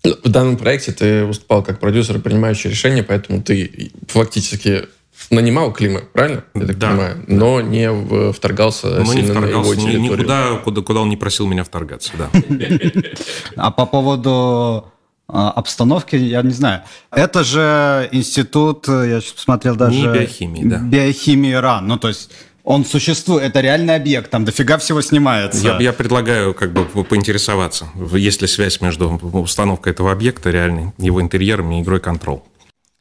[0.03, 4.85] В данном проекте ты выступал как продюсер, принимающий решения, поэтому ты фактически
[5.31, 6.45] нанимал Клима, правильно?
[6.55, 6.89] Я так да.
[6.89, 7.25] понимаю.
[7.27, 10.01] Но не вторгался Но сильно не вторгался, на его территорию.
[10.01, 12.31] Никуда, куда, куда он не просил меня вторгаться, да.
[13.57, 14.93] А по поводу
[15.29, 16.83] а, обстановки, я не знаю.
[17.11, 19.97] Это же институт, я смотрел даже...
[19.97, 20.79] Не биохимии, да.
[20.79, 21.87] Биохимии РАН.
[21.87, 22.31] Ну, то есть
[22.63, 25.65] он существует, это реальный объект, там дофига всего снимается.
[25.65, 31.23] Я, я предлагаю как бы поинтересоваться, есть ли связь между установкой этого объекта реальной, его
[31.23, 32.45] интерьером и игрой контрол.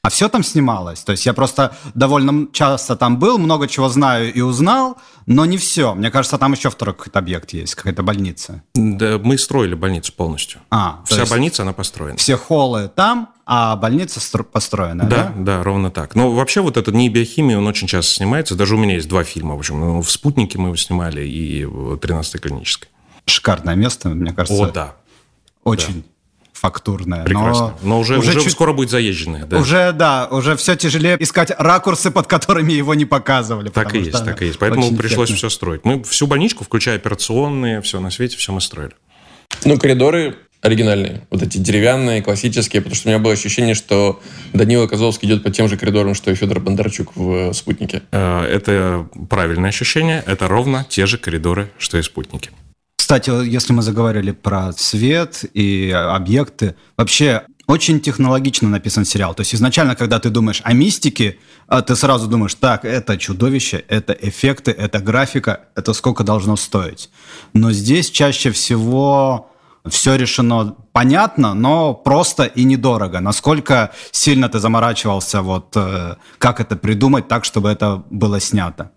[0.06, 1.00] А все там снималось.
[1.00, 5.58] То есть я просто довольно часто там был, много чего знаю и узнал, но не
[5.58, 5.96] все.
[5.96, 8.62] Мне кажется, там еще второй какой-то объект есть, какая-то больница.
[8.76, 10.62] Да, мы строили больницу полностью.
[10.70, 12.18] А, Вся больница, она построена.
[12.18, 15.34] Все холлы там, а больница построена, да?
[15.36, 16.14] Да, да, ровно так.
[16.14, 18.54] Но вообще вот этот не биохимия, он очень часто снимается.
[18.54, 19.56] Даже у меня есть два фильма.
[19.56, 22.90] В общем, ну, в «Спутнике» мы его снимали и в «13-й клинической».
[23.26, 24.64] Шикарное место, мне кажется.
[24.64, 24.94] О, да.
[25.64, 26.04] Очень.
[26.04, 26.15] Да
[26.66, 27.24] фактурная.
[27.24, 27.74] Прекрасно.
[27.82, 28.52] Но, но уже, уже, уже чуть...
[28.52, 29.46] скоро будет заезженная.
[29.46, 29.60] Да?
[29.60, 33.70] Уже, да, уже все тяжелее искать ракурсы, под которыми его не показывали.
[33.70, 34.60] Так и есть, так и есть.
[34.60, 35.50] Поэтому пришлось эффектно.
[35.50, 35.82] все строить.
[35.84, 38.94] Мы всю больничку, включая операционные, все на свете, все мы строили.
[39.64, 44.20] Ну, коридоры оригинальные, вот эти деревянные, классические, потому что у меня было ощущение, что
[44.54, 48.02] Данила Козловский идет по тем же коридорам, что и Федор Бондарчук в «Спутнике».
[48.12, 52.50] Э, это правильное ощущение, это ровно те же коридоры, что и «Спутники».
[52.98, 59.34] Кстати, если мы заговорили про цвет и объекты, вообще очень технологично написан сериал.
[59.34, 63.84] То есть изначально, когда ты думаешь о мистике, а ты сразу думаешь, так, это чудовище,
[63.88, 67.10] это эффекты, это графика, это сколько должно стоить.
[67.54, 69.52] Но здесь чаще всего
[69.88, 73.20] все решено понятно, но просто и недорого.
[73.20, 78.92] Насколько сильно ты заморачивался, вот э, как это придумать так, чтобы это было снято?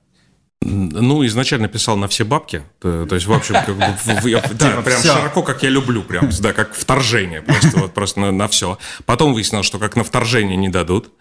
[0.60, 2.62] Ну, изначально писал на все бабки.
[2.80, 5.14] То, то есть, в общем, как бы, я, да, типа, прям все.
[5.14, 8.76] широко, как я люблю, прям, да, как вторжение, просто вот просто на, на все.
[9.06, 11.12] Потом выяснилось, что как на вторжение не дадут,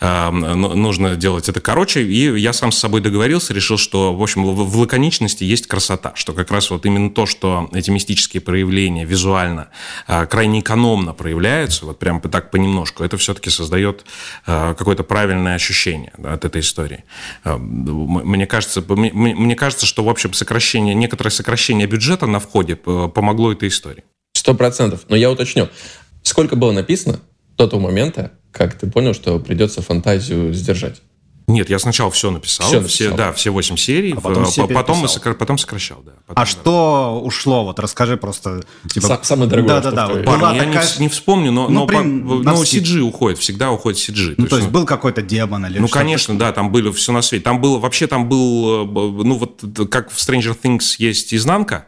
[0.00, 4.44] э, нужно делать это короче, и я сам с собой договорился, решил, что, в общем,
[4.44, 9.04] в, в лаконичности есть красота, что как раз вот именно то, что эти мистические проявления
[9.04, 9.68] визуально
[10.08, 14.06] э, крайне экономно проявляются, вот прям так понемножку, это все-таки создает
[14.46, 17.04] э, какое-то правильное ощущение да, от этой истории.
[17.44, 23.08] Э, мне кажется, мне кажется, что, в общем, сокращение, некоторое сокращение бюджета на входе э,
[23.14, 24.04] помогло этой истории.
[24.34, 25.06] Сто процентов.
[25.08, 25.68] Но я уточню.
[26.22, 27.20] Сколько было написано
[27.56, 31.02] до того момента, как ты понял, что придется фантазию сдержать?
[31.46, 33.08] Нет, я сначала все написал, все, написал.
[33.08, 35.34] все да, все восемь серий, а потом, все потом, мы сокра...
[35.34, 36.12] потом сокращал, да.
[36.26, 36.46] Потом, а да.
[36.46, 37.64] что ушло?
[37.64, 38.64] Вот расскажи просто.
[38.90, 39.06] Типа...
[39.06, 39.80] Сам, самое дорогое.
[39.80, 40.22] Да, да, да.
[40.24, 40.84] Парни, я такая...
[40.98, 41.98] не, не вспомню, но, ну, но, при...
[41.98, 44.34] но ну, CG уходит, всегда уходит CG.
[44.36, 47.12] Ну, то, то есть, ну, был какой-то демон или Ну, конечно, да, там были все
[47.12, 47.44] на свете.
[47.44, 51.86] Там было, вообще там был, э, ну вот как в Stranger Things есть изнанка,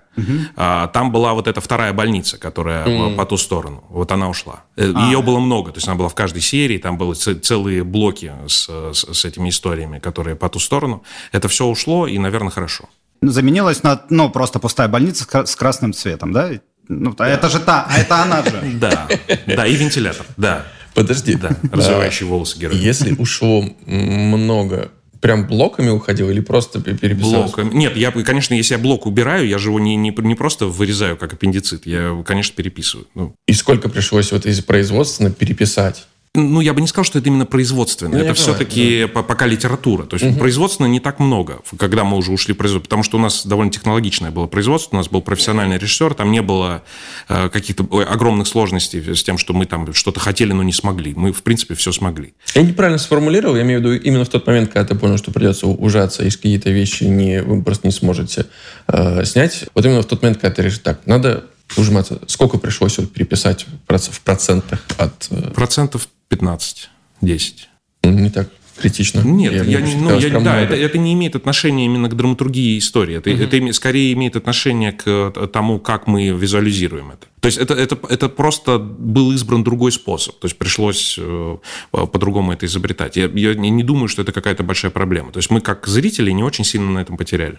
[0.57, 3.85] а, там была вот эта вторая больница, которая mm по ту сторону.
[3.89, 4.65] Вот она ушла.
[4.77, 5.07] Э, а.
[5.07, 8.69] Ее было много, то есть она была в каждой серии, там были целые блоки с,
[8.69, 11.03] с, с этими историями, которые по ту сторону.
[11.33, 12.89] Это все ушло, и, наверное, хорошо.
[13.21, 16.51] Заменилась на, ну, просто пустая больница с красным цветом, да?
[16.89, 17.29] Ну, да.
[17.29, 18.63] это же та, а это она же.
[18.81, 19.09] Да,
[19.47, 20.67] да, и вентилятор, да.
[20.95, 21.35] Подожди.
[21.35, 22.77] Да, развивающий волосы героя.
[22.77, 27.45] Если ушло много прям блоками уходил или просто переписал?
[27.45, 27.75] Блоками.
[27.75, 31.17] Нет, я, конечно, если я блок убираю, я же его не, не, не просто вырезаю,
[31.17, 33.07] как аппендицит, я, конечно, переписываю.
[33.15, 33.35] Ну.
[33.47, 36.07] И сколько пришлось вот из производственно переписать?
[36.35, 38.19] Ну, я бы не сказал, что это именно производственно.
[38.19, 39.23] Ну, это все-таки да.
[39.23, 40.05] пока литература.
[40.05, 40.39] То есть угу.
[40.39, 42.85] производственно не так много, когда мы уже ушли в производство.
[42.85, 46.43] Потому что у нас довольно технологичное было производство, у нас был профессиональный режиссер, там не
[46.43, 46.83] было
[47.29, 51.15] э, каких-то огромных сложностей с тем, что мы там что-то хотели, но не смогли.
[51.15, 52.35] Мы, в принципе, все смогли.
[52.55, 53.57] Я неправильно сформулировал.
[53.57, 56.31] Я имею в виду именно в тот момент, когда ты понял, что придется ужаться, и
[56.31, 58.47] какие-то вещи не, вы просто не сможете
[58.87, 59.67] э, снять.
[59.75, 61.45] Вот именно в тот момент, когда ты решишь, так, надо
[61.77, 62.21] ужиматься.
[62.27, 65.29] Сколько пришлось переписать в процентах от...
[65.31, 67.69] Э, Процентов 15, 10.
[68.05, 69.21] Не так критично.
[69.21, 72.79] Нет, я, я не, ну, я, да, это, это не имеет отношения именно к драматургии
[72.79, 73.17] истории.
[73.17, 73.43] Это, угу.
[73.43, 77.27] это скорее имеет отношение к э, тому, как мы визуализируем это.
[77.41, 80.39] То есть это, это, это просто был избран другой способ.
[80.39, 81.57] То есть пришлось э,
[81.91, 83.17] по-другому это изобретать.
[83.17, 85.33] Я, я не думаю, что это какая-то большая проблема.
[85.33, 87.59] То есть мы как зрители не очень сильно на этом потеряли.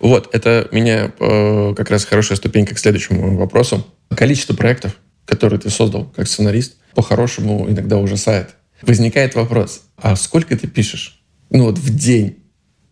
[0.00, 3.86] Вот, это меня э, как раз хорошая ступенька к следующему вопросу.
[4.10, 8.50] Количество проектов, которые ты создал как сценарист, по-хорошему иногда ужасает.
[8.82, 11.22] Возникает вопрос, а сколько ты пишешь?
[11.50, 12.38] Ну вот в день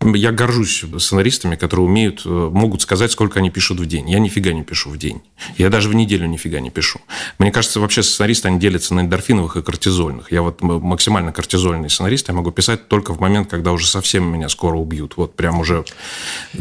[0.03, 4.09] я горжусь сценаристами, которые умеют, э, могут сказать, сколько они пишут в день.
[4.11, 5.23] Я нифига не пишу в день.
[5.57, 7.01] Я даже в неделю нифига не пишу.
[7.39, 10.31] Мне кажется, вообще сценаристы, они делятся на эндорфиновых и кортизольных.
[10.31, 14.49] Я вот максимально кортизольный сценарист, я могу писать только в момент, когда уже совсем меня
[14.49, 15.15] скоро убьют.
[15.17, 15.85] Вот прям уже,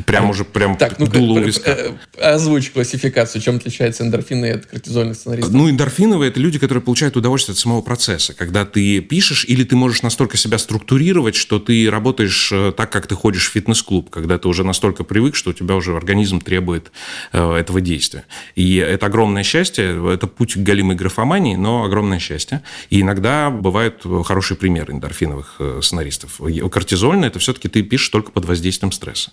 [0.06, 1.72] прям уже, прям так, ну дуло у виска.
[2.18, 5.54] Э, озвучь классификацию, чем отличается эндорфины от кортизольных сценаристов.
[5.54, 8.34] Ну, эндорфиновые– это люди, которые получают удовольствие от самого процесса.
[8.34, 13.08] Когда ты пишешь, или ты можешь настолько себя структурировать, что ты работаешь э, так, как
[13.08, 16.40] ты хочешь ходишь в фитнес-клуб, когда ты уже настолько привык, что у тебя уже организм
[16.40, 16.92] требует
[17.32, 18.24] э, этого действия.
[18.54, 22.62] И это огромное счастье, это путь к галимой графомании, но огромное счастье.
[22.92, 26.40] И иногда бывают хорошие примеры эндорфиновых э, сценаристов.
[26.72, 29.32] Кортизольное– это все-таки ты пишешь только под воздействием стресса.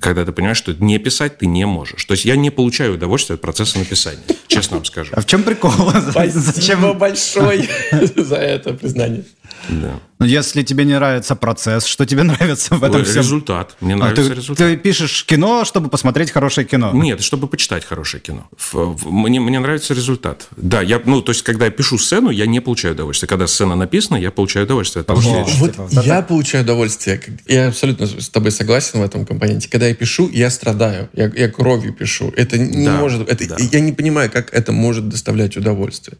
[0.00, 2.06] Когда ты понимаешь, что не писать ты не можешь.
[2.06, 5.12] То есть я не получаю удовольствия от процесса написания, честно вам скажу.
[5.14, 5.72] А в чем прикол?
[6.12, 7.68] Спасибо большое
[8.16, 9.24] за это признание.
[9.68, 10.00] Да.
[10.18, 13.22] Но если тебе не нравится процесс, что тебе нравится в этом всем?
[13.22, 13.76] Результат.
[13.80, 14.56] Мне А нравится ты, результат.
[14.66, 16.92] ты пишешь кино, чтобы посмотреть хорошее кино.
[16.92, 18.48] Нет, чтобы почитать хорошее кино.
[19.04, 20.48] Мне, мне нравится результат.
[20.56, 23.28] Да, я, ну, то есть, когда я пишу сцену, я не получаю удовольствия.
[23.28, 25.44] Когда сцена написана, я получаю удовольствие от того, что я.
[25.44, 27.20] Вот вот я получаю удовольствие.
[27.46, 29.68] Я абсолютно с тобой согласен в этом компоненте.
[29.68, 31.08] Когда я пишу, я страдаю.
[31.12, 32.32] Я, я кровью пишу.
[32.36, 33.28] Это не Да, может...
[33.28, 33.56] Это, да.
[33.72, 36.18] Я не понимаю, как это может доставлять удовольствие.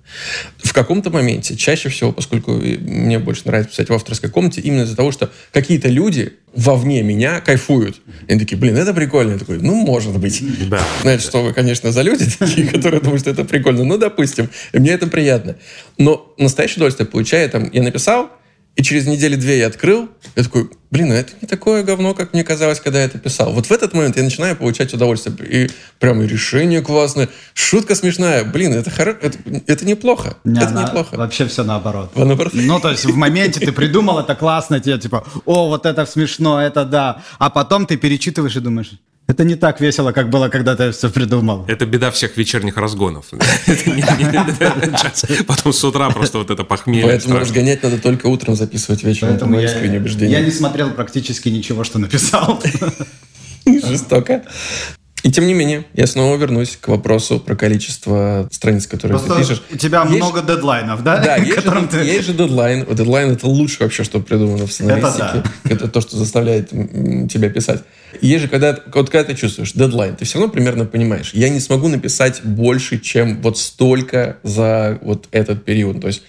[0.62, 4.97] В каком-то моменте, чаще всего, поскольку мне больше нравится писать в авторской комнате, именно из-за
[4.97, 8.01] того, что какие-то люди вовне меня кайфуют.
[8.26, 9.32] И они такие, блин, это прикольно.
[9.32, 10.43] Я такой, ну, может быть.
[10.68, 10.82] Да.
[11.03, 13.84] Знаете, что вы, конечно, за люди такие, которые думают, что это прикольно.
[13.84, 14.49] Ну, допустим.
[14.72, 15.57] И мне это приятно.
[15.99, 17.49] Но настоящее удовольствие получаю.
[17.51, 18.30] Там, я написал,
[18.79, 20.09] и через недели-две я открыл.
[20.37, 23.53] Я такой, блин, ну это не такое говно, как мне казалось, когда я это писал.
[23.53, 25.35] Вот в этот момент я начинаю получать удовольствие.
[25.64, 28.45] И прям и решение классное, шутка смешная.
[28.45, 29.18] Блин, это, хоро...
[29.20, 30.37] это, это неплохо.
[30.45, 31.16] Не, это она- неплохо.
[31.16, 32.12] Вообще все наоборот.
[32.14, 32.53] А наоборот.
[32.55, 36.62] Ну, то есть в моменте ты придумал, это классно, тебе типа, о, вот это смешно,
[36.62, 37.24] это да.
[37.41, 38.93] А потом ты перечитываешь и думаешь,
[39.29, 41.66] это не так весело, как было, когда ты все придумал.
[41.68, 43.26] Это беда всех вечерних разгонов.
[43.66, 47.05] Это не- не- Потом с утра просто вот это похмелье.
[47.07, 49.35] Поэтому разгонять надо только утром записывать вечером.
[49.35, 49.68] это Поэтому мое
[50.31, 52.62] я, не смотрел практически ничего, что написал.
[53.66, 54.43] Жестоко.
[55.25, 59.41] И тем не менее, я снова вернусь к вопросу про количество страниц, которые ты Просто
[59.43, 59.62] пишешь.
[59.73, 61.19] у тебя Есть- много дедлайнов, да?
[61.19, 62.87] Да, есть же, ты- есть же дедлайн.
[62.87, 65.43] Дедлайн это лучше вообще, что придумано в сценаристике.
[65.64, 67.83] Это, то, что заставляет тебя писать.
[68.21, 71.61] Есть же, когда, вот когда ты чувствуешь дедлайн, ты все равно примерно понимаешь, я не
[71.61, 76.01] смогу написать больше, чем вот столько за вот этот период.
[76.01, 76.23] То есть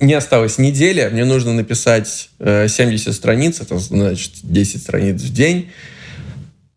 [0.00, 5.70] не осталось неделя, мне нужно написать э, 70 страниц, это значит 10 страниц в день.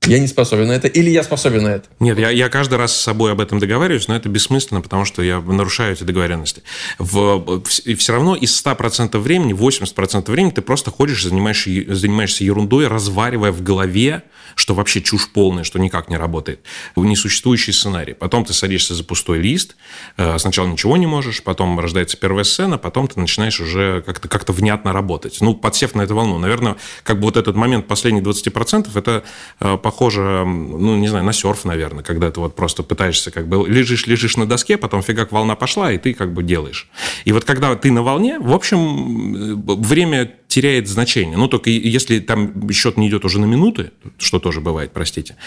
[0.07, 1.89] Я не способен на это, или я способен на это.
[1.99, 5.23] Нет, я, я каждый раз с собой об этом договариваюсь, но это бессмысленно, потому что
[5.23, 6.61] я нарушаю эти договоренности.
[6.99, 12.87] В, в- все равно из 100% времени, 80% времени ты просто ходишь, занимаешься, занимаешься ерундой,
[12.87, 16.61] разваривая в голове, что вообще чушь полная, что никак не работает.
[16.95, 18.13] Несуществующий сценарий.
[18.13, 19.75] Потом ты садишься за пустой лист,
[20.17, 24.47] э, сначала ничего не можешь, потом рождается первая сцена, потом ты начинаешь уже как-то как
[24.49, 25.37] внятно работать.
[25.41, 26.37] Ну, подсев на эту волну.
[26.37, 29.23] Наверное, как бы вот этот момент последних 20% это
[29.59, 33.65] э, похоже, ну, не знаю, на серф, наверное, когда ты вот просто пытаешься как бы
[33.65, 36.89] лежишь, лежишь на доске, потом фигак волна пошла, и ты как бы делаешь.
[37.23, 41.37] И вот когда ты на волне, в общем, э, время теряет значение.
[41.37, 45.37] Ну, только если там счет не идет уже на минуты, что тоже бывает, простите.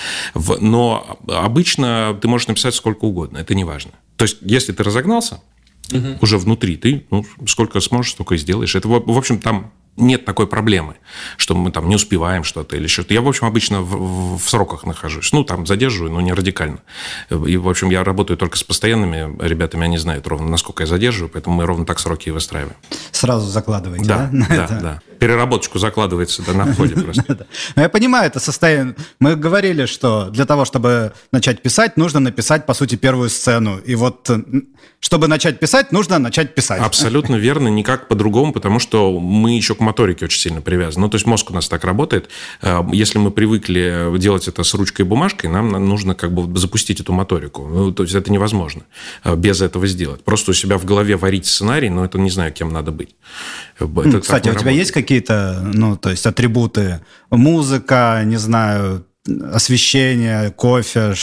[0.61, 3.93] Но обычно ты можешь написать сколько угодно, это не важно.
[4.17, 5.43] То есть, если ты разогнался,
[6.21, 8.75] уже внутри ты ну, сколько сможешь, столько и сделаешь.
[8.75, 10.97] Это, в общем, там нет такой проблемы,
[11.37, 13.15] что мы там не успеваем что-то или что-то.
[13.15, 15.33] Я, в общем, обычно в, в- в сроках нахожусь.
[15.33, 16.79] Ну, там задерживаю, но не радикально.
[17.31, 21.29] И, в общем, я работаю только с постоянными ребятами, они знают ровно, насколько я задерживаю,
[21.31, 22.77] поэтому мы ровно так сроки и выстраиваем.
[23.13, 24.47] Сразу закладываете, Да, да?
[24.49, 25.03] да, да.
[25.19, 27.47] Переработочку закладывается да, на входе просто.
[27.75, 28.95] Но я понимаю, это состояние.
[29.19, 33.79] Мы говорили, что для того, чтобы начать писать, нужно написать, по сути, первую сцену.
[33.79, 34.39] И вот, э,
[35.01, 36.81] чтобы начать писать, нужно начать писать.
[36.81, 41.07] Абсолютно верно, никак по-другому, потому что мы еще к моторике очень сильно привязаны.
[41.07, 42.29] Ну, то есть мозг у нас так работает.
[42.63, 46.59] Э, Если мы привыкли делать это с ручкой и бумажкой, нам на- нужно как бы
[46.59, 47.67] запустить эту моторику.
[47.67, 48.83] Ну, то есть это невозможно
[49.25, 50.23] э, без этого сделать.
[50.25, 53.11] Просто у себя в голове варить сценарий, но это не знаю, кем надо быть.
[53.81, 54.79] Э, Это Ну, Кстати, не у тебя работает.
[54.79, 57.01] есть какие-то, ну, то есть атрибуты?
[57.31, 59.05] Музыка, не знаю,
[59.53, 61.15] освещение, кофе,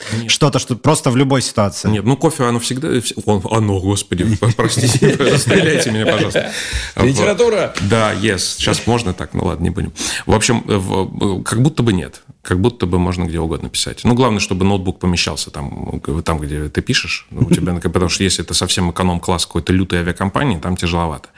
[0.00, 1.88] ш- что-то, что просто в любой ситуации.
[1.88, 2.88] Нет, ну кофе, оно всегда...
[3.26, 4.26] он- Оно, господи,
[4.56, 6.50] простите, стреляйте меня, пожалуйста.
[6.96, 7.74] Литература!
[7.82, 8.38] Да, yes.
[8.38, 9.92] Сейчас можно так, ну ладно, не будем.
[10.26, 12.22] В общем, в- как будто бы нет.
[12.42, 14.00] Как будто бы можно где угодно писать.
[14.04, 17.26] Ну, главное, чтобы ноутбук помещался там, там где ты пишешь.
[17.30, 21.28] Ну, У тебя, потому что если это совсем эконом-класс какой-то лютой авиакомпании, там тяжеловато.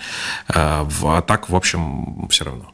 [0.49, 2.73] А а так, в общем, все равно.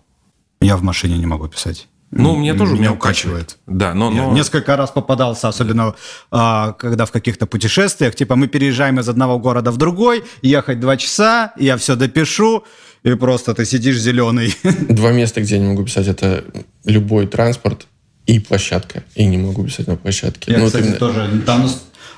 [0.60, 1.88] Я в машине не могу писать.
[2.10, 3.58] Ну, мне тоже Меня меня укачивает.
[3.66, 4.12] Да, но...
[4.12, 4.32] Я но...
[4.32, 5.94] несколько раз попадался, особенно
[6.30, 10.96] а, когда в каких-то путешествиях, типа мы переезжаем из одного города в другой, ехать два
[10.96, 12.64] часа, я все допишу,
[13.02, 14.54] и просто ты сидишь зеленый.
[14.88, 16.44] Два места, где я не могу писать, это
[16.84, 17.86] любой транспорт
[18.26, 19.04] и площадка.
[19.14, 20.52] И не могу писать на площадке.
[20.52, 21.70] Я, Ну, вот кстати, именно- тоже там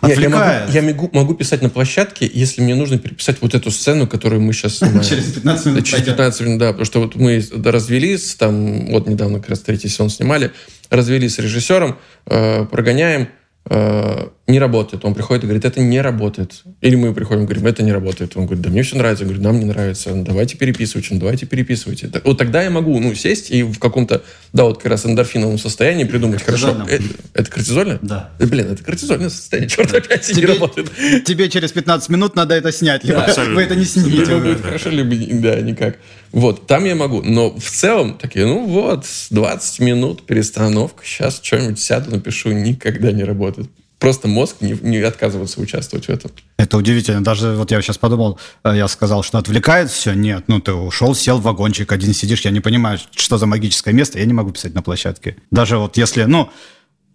[0.02, 0.60] Нет, я, отвлекает.
[0.62, 4.40] могу, я могу, могу писать на площадке, если мне нужно переписать вот эту сцену, которую
[4.40, 5.02] мы сейчас снимаем.
[5.02, 6.16] Через 15 минут Через пойдет.
[6.16, 10.10] 15 минут, да, потому что вот мы развелись, там, вот недавно как раз третий сезон
[10.10, 10.52] снимали,
[10.90, 13.28] развелись с режиссером, э, прогоняем,
[13.70, 15.04] э, не работает.
[15.04, 16.62] Он приходит и говорит, это не работает.
[16.80, 18.36] Или мы приходим и говорим, это не работает.
[18.36, 19.24] Он говорит, да мне все нравится.
[19.24, 20.14] Я говорю, нам не нравится.
[20.14, 21.14] Ну, давайте переписывайте.
[21.14, 22.10] Ну, давайте переписывайте.
[22.24, 26.04] Вот тогда я могу ну, сесть и в каком-то, да, вот как раз эндорфиновом состоянии
[26.04, 27.04] придумать, хорошо, это,
[27.34, 27.98] это кортизольное?
[28.00, 28.30] Да.
[28.38, 29.68] Блин, это кортизольное состояние.
[29.68, 30.90] Черт, опять тебе, не работает.
[31.24, 33.06] Тебе через 15 минут надо это снять.
[33.06, 34.26] Да, вы это не снимете.
[34.26, 35.98] Да, будет хорошо, либо да, никак.
[36.32, 37.22] Вот, там я могу.
[37.22, 43.24] Но в целом, такие, ну вот, 20 минут перестановка, сейчас что-нибудь сяду, напишу, никогда не
[43.24, 43.68] работает
[43.98, 46.30] просто мозг не, не отказывается участвовать в этом.
[46.56, 47.22] Это удивительно.
[47.22, 50.14] Даже вот я сейчас подумал, э, я сказал, что отвлекает все.
[50.14, 53.92] Нет, ну ты ушел, сел в вагончик, один сидишь, я не понимаю, что за магическое
[53.92, 55.36] место, я не могу писать на площадке.
[55.50, 56.50] Даже вот если, ну,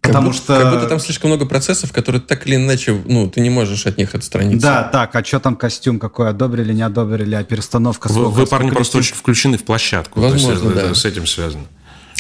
[0.04, 0.60] как Потому будто, что...
[0.60, 3.97] Как будто там слишком много процессов, которые так или иначе, ну, ты не можешь от
[3.97, 4.68] них отстраниться.
[4.68, 8.10] Да, так, а что там костюм какой, одобрили, не одобрили, а перестановка...
[8.10, 10.20] Вы, вы парни, просто очень включены в площадку.
[10.20, 10.82] Возможно, есть, да.
[10.82, 11.64] Это с этим связано.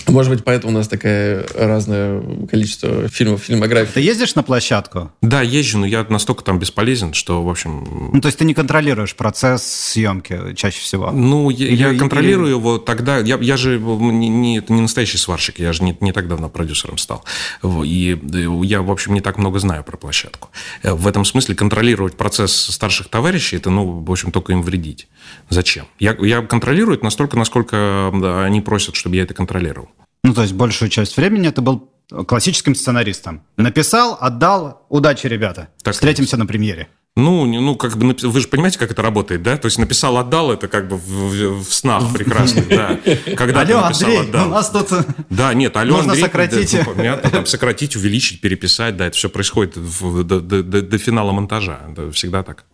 [0.07, 3.93] Может быть, поэтому у нас такое разное количество фильмов, фильмографии.
[3.93, 5.11] Ты ездишь на площадку?
[5.21, 8.11] Да, езжу, но я настолько там бесполезен, что, в общем...
[8.13, 11.11] Ну, то есть ты не контролируешь процесс съемки чаще всего?
[11.11, 12.55] Ну, я, или, я контролирую или...
[12.57, 13.19] его тогда...
[13.19, 16.49] Я, я же не, не, это не настоящий сварщик, я же не, не так давно
[16.49, 17.23] продюсером стал.
[17.63, 18.19] И
[18.63, 20.49] я, в общем, не так много знаю про площадку.
[20.83, 25.07] В этом смысле контролировать процесс старших товарищей, это, ну, в общем, только им вредить.
[25.49, 25.85] Зачем?
[25.97, 28.11] Я, я контролирую это настолько, насколько
[28.43, 29.89] они просят, чтобы я это контролировал.
[30.23, 31.91] Ну, то есть большую часть времени это был
[32.27, 33.43] классическим сценаристом.
[33.57, 35.69] Написал, отдал, удачи, ребята.
[35.83, 36.87] Так Встретимся на премьере.
[37.15, 39.55] Ну, ну, как бы, вы же понимаете, как это работает, да?
[39.57, 42.99] То есть написал, отдал, это как бы в, в снах прекрасно, да.
[43.35, 44.47] Когда алло, написал, Андрей, отдал.
[44.47, 44.87] у нас тут...
[45.29, 46.71] Да, нет, алло, Можно Андрей, сократить.
[46.71, 50.81] Да, ну, понятно, там, сократить, увеличить, переписать, да, это все происходит в, до, до, до,
[50.81, 52.65] до финала монтажа, это всегда так.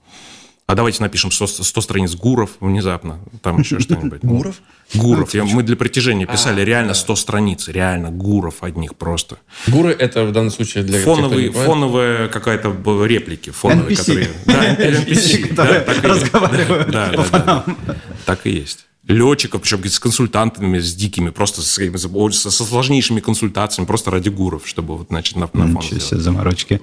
[0.70, 4.22] А давайте напишем 100, 100 страниц Гуров внезапно, там еще что-нибудь.
[4.22, 4.58] Гуров?
[4.94, 5.34] Гуров.
[5.34, 9.40] Я, мы для притяжения а, писали а, реально 100 страниц, реально Гуров одних просто.
[9.66, 12.70] Гуры это в данном случае для Фоновый, тех, Фоновая какая-то
[13.04, 13.50] реплики.
[13.50, 13.98] Фоновые, NPC.
[13.98, 14.30] которые...
[14.46, 15.48] Да, NPC.
[15.48, 17.96] Которые разговаривают да, да, да,
[18.28, 24.12] Так и есть летчиков, причем с консультантами, с дикими, просто с, со, сложнейшими консультациями, просто
[24.12, 26.24] ради гуров, чтобы вот, значит, на, на фон сделать.
[26.24, 26.80] заморочки.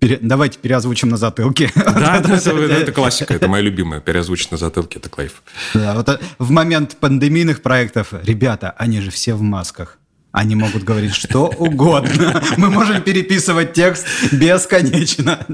[0.00, 0.18] Пере...
[0.22, 1.70] Давайте переозвучим на затылке.
[1.76, 4.00] Да, это, это, это классика, это моя любимая.
[4.00, 5.42] Переозвучить на затылке, это кайф.
[5.74, 9.98] Да, вот э, в момент пандемийных проектов, ребята, они же все в масках.
[10.32, 12.42] Они могут говорить что угодно.
[12.56, 15.46] Мы можем переписывать текст бесконечно.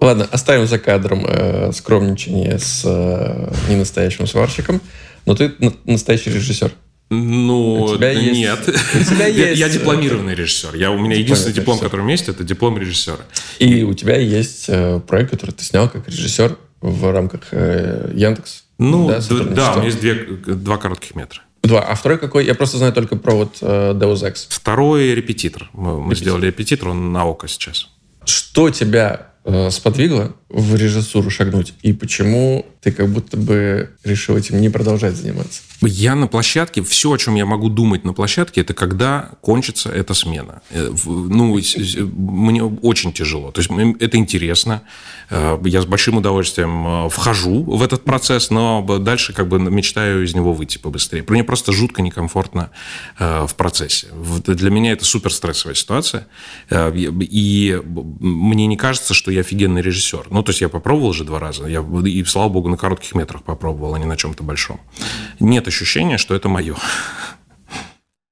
[0.00, 4.82] Ладно, оставим за кадром э, скромничание с э, ненастоящим сварщиком.
[5.24, 5.54] Но ты
[5.86, 6.72] настоящий режиссер.
[7.10, 8.60] Ну, у тебя нет.
[8.68, 9.60] У тебя есть...
[9.60, 10.74] Я, дипломированный режиссер.
[10.74, 13.24] Я, у меня единственный диплом, который у меня есть, это диплом режиссера.
[13.58, 18.64] И у тебя есть э, проект, который ты снял как режиссер в рамках э, Яндекс.
[18.78, 21.42] Ну, да, да у меня есть две, два коротких метра.
[21.62, 21.80] Два.
[21.80, 22.44] А второй какой?
[22.44, 24.46] Я просто знаю только про вот э, Deus Ex.
[24.48, 25.70] Второй репетитор.
[25.72, 27.88] Мы, мы сделали репетитор, он на ОКО сейчас.
[28.24, 31.74] Что тебя э, сподвигло в режиссуру шагнуть?
[31.82, 35.62] И почему ты как будто бы решил этим не продолжать заниматься?
[35.80, 40.14] Я на площадке, все, о чем я могу думать на площадке, это когда кончится эта
[40.14, 40.62] смена.
[40.70, 43.50] Э, ну, мне очень тяжело.
[43.50, 44.82] То есть это интересно.
[45.28, 50.22] Э, я с большим удовольствием э, вхожу в этот процесс, но дальше как бы мечтаю
[50.22, 51.24] из него выйти побыстрее.
[51.26, 52.70] Мне просто жутко некомфортно
[53.18, 54.06] в процессе.
[54.46, 56.28] Для меня это супер стрессовая ситуация.
[56.70, 60.26] И мне не кажется, что я офигенный режиссер.
[60.30, 61.66] Ну, то есть я попробовал уже два раза.
[61.66, 64.80] Я, и, слава богу, на коротких метрах попробовал, а не на чем-то большом.
[65.40, 66.76] Нет ощущение, что это мое.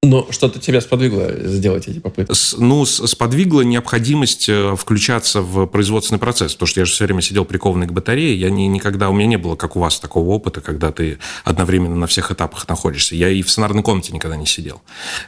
[0.05, 2.33] Но что-то тебя сподвигло сделать эти попытки?
[2.33, 7.23] С, ну, сподвигла необходимость э, включаться в производственный процесс, потому что я же все время
[7.23, 10.31] сидел прикованный к батарее, я не, никогда, у меня не было, как у вас, такого
[10.31, 13.15] опыта, когда ты одновременно на всех этапах находишься.
[13.15, 14.83] Я и в сценарной комнате никогда не сидел.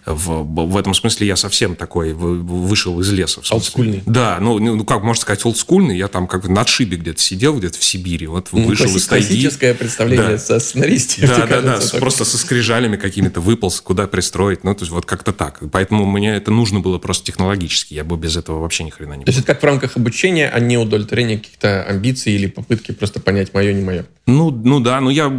[0.07, 3.43] В, в этом смысле я совсем такой вышел из леса.
[3.51, 4.03] Олдскульный?
[4.07, 7.57] Да, ну, ну, как можно сказать, олдскульный, я там как бы на отшибе где-то сидел,
[7.57, 9.27] где-то в Сибири, вот ну, вышел из тайги.
[9.27, 10.39] Классическое представление да.
[10.39, 11.29] со сценаристом.
[11.29, 15.35] Да, да, да, просто со скрижалями какими-то выполз, куда пристроить ну, то есть вот как-то
[15.35, 15.61] так.
[15.71, 17.93] Поэтому мне это нужно было просто технологически.
[17.93, 20.49] Я бы без этого вообще ни хрена не То есть это как в рамках обучения,
[20.49, 24.07] а не удовлетворения каких-то амбиций или попытки просто понять мое, не мое?
[24.27, 25.31] Ну, ну да, ну я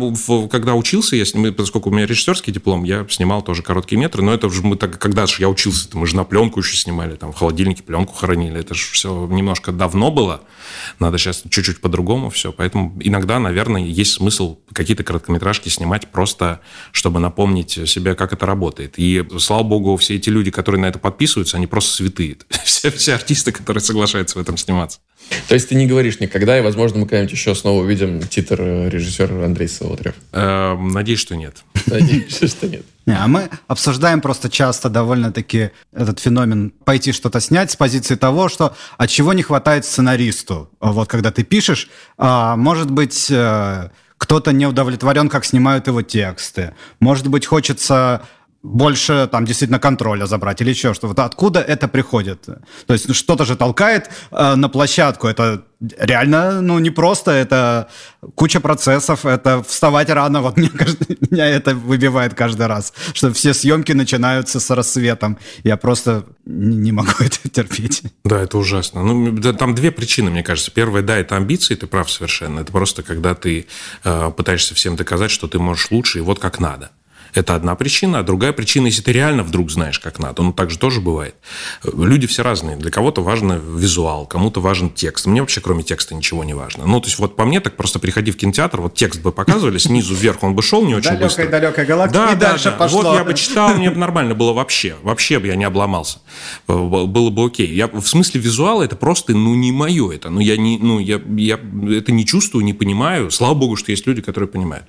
[0.51, 4.45] когда учился, я, поскольку у меня режиссерский диплом, я снимал тоже короткие метры, но это
[4.45, 7.35] уже мы так, когда же я учился, мы же на пленку еще снимали, там в
[7.35, 10.41] холодильнике пленку хоронили, это же все немножко давно было,
[10.99, 16.61] надо сейчас чуть-чуть по-другому все, поэтому иногда, наверное, есть смысл какие-то короткометражки снимать просто,
[16.91, 18.99] чтобы напомнить себе, как это работает.
[18.99, 22.37] И, слава богу, все эти люди, которые на это подписываются, они просто святые.
[22.63, 24.99] Все, все артисты, которые соглашаются в этом сниматься.
[25.47, 28.89] То есть ты не говоришь никогда, и, возможно, мы когда-нибудь еще снова увидим титр э,
[28.89, 30.13] режиссера Андрей Солотрев.
[30.31, 31.63] Э, надеюсь, что нет.
[31.87, 32.85] Надеюсь, что нет.
[33.05, 38.49] Не, а мы обсуждаем просто часто довольно-таки этот феномен пойти что-то снять с позиции того,
[38.49, 40.69] что от чего не хватает сценаристу.
[40.79, 46.73] Вот когда ты пишешь, а, может быть, э, кто-то не удовлетворен, как снимают его тексты.
[46.99, 48.23] Может быть, хочется
[48.65, 51.25] больше там действительно контроля забрать или еще что-то.
[51.25, 52.45] Откуда это приходит?
[52.87, 55.27] То есть ну, что-то же толкает э, на площадку.
[55.27, 55.63] Это
[55.99, 57.89] реально, ну, не просто, это
[58.33, 60.41] куча процессов, это вставать рано.
[60.41, 65.37] Вот мне каждый, меня это выбивает каждый раз, что все съемки начинаются с рассветом.
[65.63, 68.03] Я просто не могу это терпеть.
[68.23, 69.03] Да, это ужасно.
[69.03, 70.71] Ну, да, там две причины, мне кажется.
[70.71, 72.61] Первая, да, это амбиции, ты прав совершенно.
[72.61, 73.67] Это просто когда ты
[74.03, 76.89] э, пытаешься всем доказать, что ты можешь лучше, и вот как надо.
[77.35, 78.19] Это одна причина.
[78.19, 80.41] А другая причина, если ты реально вдруг знаешь, как надо.
[80.41, 81.35] Ну, так же тоже бывает.
[81.83, 82.77] Люди все разные.
[82.77, 85.25] Для кого-то важен визуал, кому-то важен текст.
[85.25, 86.85] Мне вообще, кроме текста, ничего не важно.
[86.87, 89.77] Ну, то есть, вот по мне, так просто приходи в кинотеатр, вот текст бы показывали,
[89.77, 91.47] снизу вверх он бы шел не очень далекая, быстро.
[91.47, 92.77] Далекая галактика, да, и да, дальше да.
[92.77, 93.01] пошло.
[93.03, 94.95] Вот я бы читал, мне бы нормально было вообще.
[95.03, 96.19] Вообще бы я не обломался.
[96.67, 97.67] Было бы окей.
[97.73, 100.29] Я, в смысле визуала это просто, ну, не мое это.
[100.29, 101.59] Ну, я, не, ну, я, я
[101.97, 103.29] это не чувствую, не понимаю.
[103.29, 104.85] Слава богу, что есть люди, которые понимают.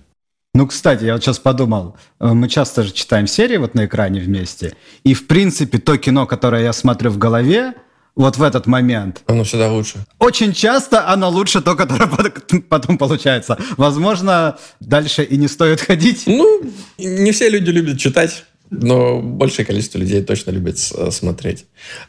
[0.57, 4.21] Ну, кстати, я вот сейчас подумал, э, мы часто же читаем серии вот на экране
[4.21, 7.75] вместе, и, в принципе, то кино, которое я смотрю в голове,
[8.15, 9.23] вот в этот момент.
[9.27, 10.07] Оно всегда лучше.
[10.19, 12.09] Очень часто оно лучше то, которое
[12.71, 13.59] потом получается.
[13.77, 16.23] Возможно, дальше и не стоит ходить.
[16.27, 16.63] Ну,
[16.97, 18.47] не все люди любят читать.
[18.71, 21.67] Но большее количество людей точно любит смотреть.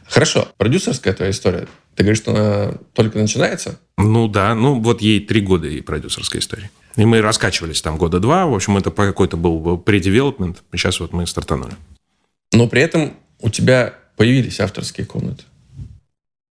[0.08, 1.68] Хорошо, продюсерская твоя история.
[1.94, 3.78] Ты говоришь, что она только начинается?
[3.98, 6.70] Ну да, ну вот ей три года и продюсерская история.
[6.96, 8.46] И мы раскачивались там года два.
[8.46, 10.62] В общем, это какой-то был предевелопмент.
[10.72, 11.74] Сейчас вот мы стартанули.
[12.52, 15.44] Но при этом у тебя появились авторские комнаты.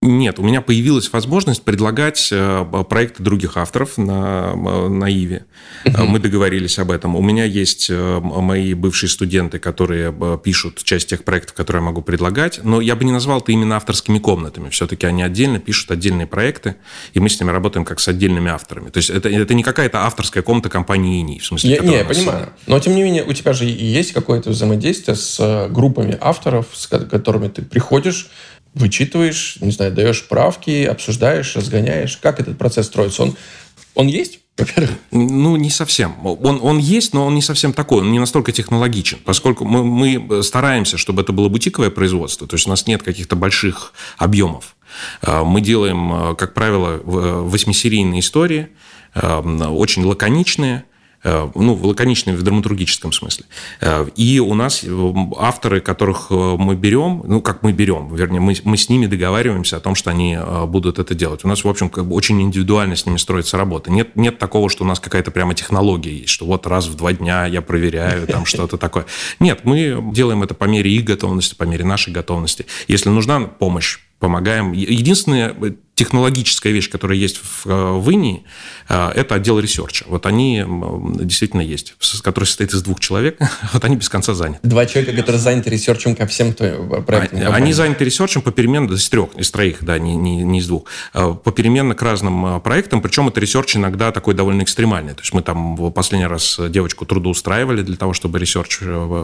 [0.03, 5.47] Нет, у меня появилась возможность предлагать э, проекты других авторов на, на Иве.
[5.85, 6.05] Uh-huh.
[6.05, 7.17] Мы договорились об этом.
[7.17, 11.87] У меня есть э, мои бывшие студенты, которые э, пишут часть тех проектов, которые я
[11.87, 12.61] могу предлагать.
[12.63, 14.69] Но я бы не назвал это именно авторскими комнатами.
[14.69, 16.77] Все-таки они отдельно пишут отдельные проекты,
[17.15, 18.91] и мы с ними работаем как с отдельными авторами.
[18.91, 21.39] То есть это, это не какая-то авторская комната компании ИНИ.
[21.39, 22.51] В смысле, я, не, я понимаю.
[22.67, 27.49] Но тем не менее, у тебя же есть какое-то взаимодействие с группами авторов, с которыми
[27.49, 28.29] ты приходишь,
[28.77, 32.19] вычитываешь, не знаю, даешь правки, обсуждаешь, разгоняешь.
[32.19, 33.23] Как этот процесс строится?
[33.23, 33.37] Он,
[33.95, 34.41] он есть?
[35.11, 36.15] Ну, не совсем.
[36.25, 40.43] Он, он есть, но он не совсем такой, он не настолько технологичен, поскольку мы, мы
[40.43, 44.77] стараемся, чтобы это было бутиковое производство, то есть у нас нет каких-то больших объемов.
[45.23, 48.69] А, мы делаем, как правило, восьмисерийные истории,
[49.15, 50.85] а, очень лаконичные,
[51.29, 53.47] Э, ну, лаконичными в драматургическом смысле.
[53.81, 58.55] Э, и у нас э, авторы, которых мы берем, ну, как мы берем, вернее, мы,
[58.63, 61.45] мы с ними договариваемся о том, что они будут это делать.
[61.45, 63.91] У нас, в общем, как бы очень индивидуально с ними строится работа.
[63.91, 67.13] Нет, нет такого, что у нас какая-то прямо технология есть, что вот раз в два
[67.13, 69.07] дня я проверяю там что-то такое.
[69.41, 72.67] Нет, мы делаем это по мере их готовности, по мере нашей готовности.
[72.87, 74.71] Если нужна помощь, помогаем.
[74.71, 75.57] Единственная
[75.97, 78.45] технологическая вещь, которая есть в, э, в Инии,
[78.89, 80.05] э, это отдел research а.
[80.07, 80.63] Вот они
[81.21, 83.39] действительно есть, который состоит из двух человек.
[83.73, 84.61] Вот они без конца заняты.
[84.63, 87.39] Два человека, которые заняты research ем ко всем э, проектам.
[87.39, 90.67] Они, они заняты research ем попеременно, из трех, из троих, да, не, не, не из
[90.67, 95.15] двух, попеременно к разным проектам, причем это research иногда такой довольно экстремальный.
[95.15, 98.81] То есть мы там в последний раз девочку трудоустраивали для того, чтобы research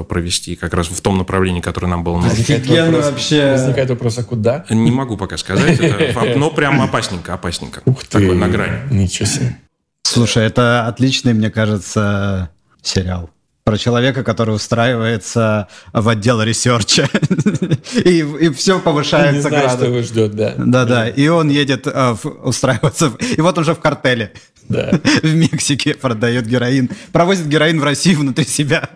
[0.08, 2.32] провести как раз в том направлении, которое нам было нужно.
[2.32, 3.52] Офигенно вообще.
[3.52, 4.64] Возникает вопрос, а куда?
[4.70, 5.78] Не могу пока сказать.
[5.78, 7.82] Это, но прям опасненько, опасненько.
[7.84, 8.20] Ух ты.
[8.20, 8.78] Такой на грани.
[8.90, 9.56] Ничего себе.
[10.04, 12.50] Слушай, это отличный, мне кажется,
[12.82, 13.30] сериал
[13.64, 17.08] про человека, который устраивается в отдел research а,
[18.04, 20.54] и, и все повышается Не знаю, что его ждет, да.
[20.56, 24.32] Да-да, и он едет э, устраиваться, и вот он уже в картеле
[24.68, 24.90] да.
[25.22, 28.88] в Мексике продает героин, провозит героин в Россию внутри себя.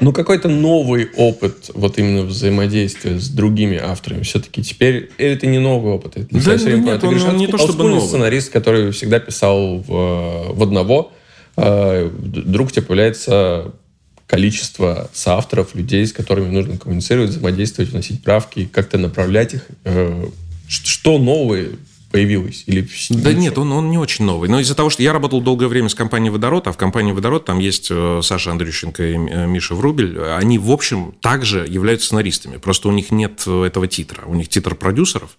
[0.00, 4.22] Ну, какой-то новый опыт вот именно взаимодействия с другими авторами.
[4.22, 6.16] Все-таки теперь это не новый опыт.
[6.16, 8.06] Это да, ну, нет, Ты он, говоришь, он не то, чтобы новый.
[8.06, 11.12] сценарист, который всегда писал в, в одного.
[11.56, 13.72] А, вдруг у тебя появляется
[14.26, 19.66] количество соавторов, людей, с которыми нужно коммуницировать, взаимодействовать, вносить правки, как-то направлять их.
[19.84, 20.26] Э,
[20.68, 21.68] что новое
[22.12, 22.64] появилось?
[22.66, 24.48] Или да нет, он, он не очень новый.
[24.48, 27.44] Но из-за того, что я работал долгое время с компанией «Водород», а в компании «Водород»
[27.46, 32.58] там есть э, Саша Андрющенко и э, Миша Врубель, они, в общем, также являются сценаристами.
[32.58, 34.24] Просто у них нет э, этого титра.
[34.26, 35.30] У них титр продюсеров.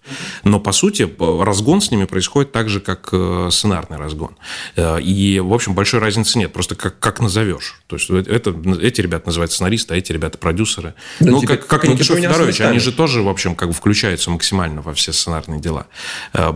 [0.42, 3.14] Но, по сути, разгон с ними происходит так же, как
[3.50, 4.36] сценарный разгон.
[4.76, 6.52] И, в общем, большой разницы нет.
[6.52, 7.80] Просто как, как назовешь.
[7.86, 10.94] То есть это, эти ребята называются сценаристы, а эти ребята продюсеры.
[11.20, 14.30] Да, ну, типа, как, как Никита Федорович, они же тоже, в общем, как бы включаются
[14.30, 15.86] максимально во все сценарные дела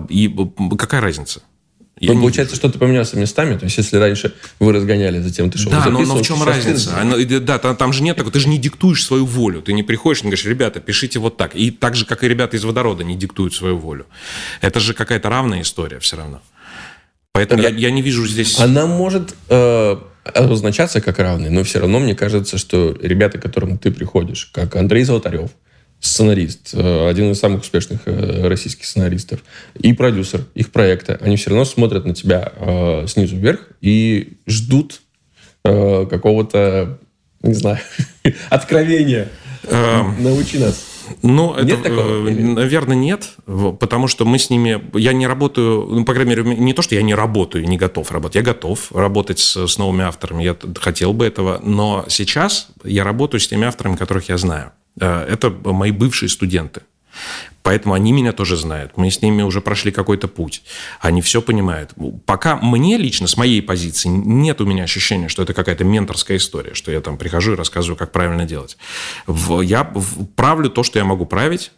[0.08, 0.34] и
[0.76, 1.42] какая разница?
[2.00, 3.56] Я ну, получается, что ты поменялся местами.
[3.56, 7.00] То есть, если раньше вы разгоняли, затем ты шел Да, но, но в чем разница?
[7.00, 8.32] Она, да, там, там же нет такого.
[8.32, 9.62] Ты же не диктуешь свою волю.
[9.62, 11.56] Ты не приходишь и говоришь, ребята, пишите вот так.
[11.56, 14.06] И так же, как и ребята из водорода не диктуют свою волю.
[14.60, 16.40] Это же какая-то равная история все равно.
[17.32, 18.58] Поэтому я, я не вижу здесь...
[18.60, 23.78] Она может э, обозначаться как равная, но все равно мне кажется, что ребята, к которым
[23.78, 25.50] ты приходишь, как Андрей Золотарев,
[26.00, 29.40] сценарист, э, один из самых успешных э, российских сценаристов,
[29.78, 35.02] и продюсер их проекта, они все равно смотрят на тебя э, снизу вверх и ждут
[35.64, 36.98] э, какого-то,
[37.42, 37.78] не знаю,
[38.50, 39.28] откровения.
[39.64, 40.84] Эм, Научи нас.
[41.22, 42.28] Ну, нет это, такого?
[42.28, 44.80] Э, наверное, нет, потому что мы с ними...
[44.96, 48.10] Я не работаю, ну, по крайней мере, не то, что я не работаю, не готов
[48.10, 48.36] работать.
[48.36, 53.40] Я готов работать с, с новыми авторами, я хотел бы этого, но сейчас я работаю
[53.40, 54.72] с теми авторами, которых я знаю.
[55.00, 56.82] Э, это мои бывшие студенты.
[57.62, 58.96] Поэтому они меня тоже знают.
[58.96, 60.62] Мы с ними уже прошли какой-то путь.
[61.00, 61.92] Они все понимают.
[62.24, 66.74] Пока мне лично, с моей позиции, нет у меня ощущения, что это какая-то менторская история,
[66.74, 68.78] что я там прихожу и рассказываю, как правильно делать.
[69.62, 69.92] Я
[70.36, 71.72] правлю то, что я могу править,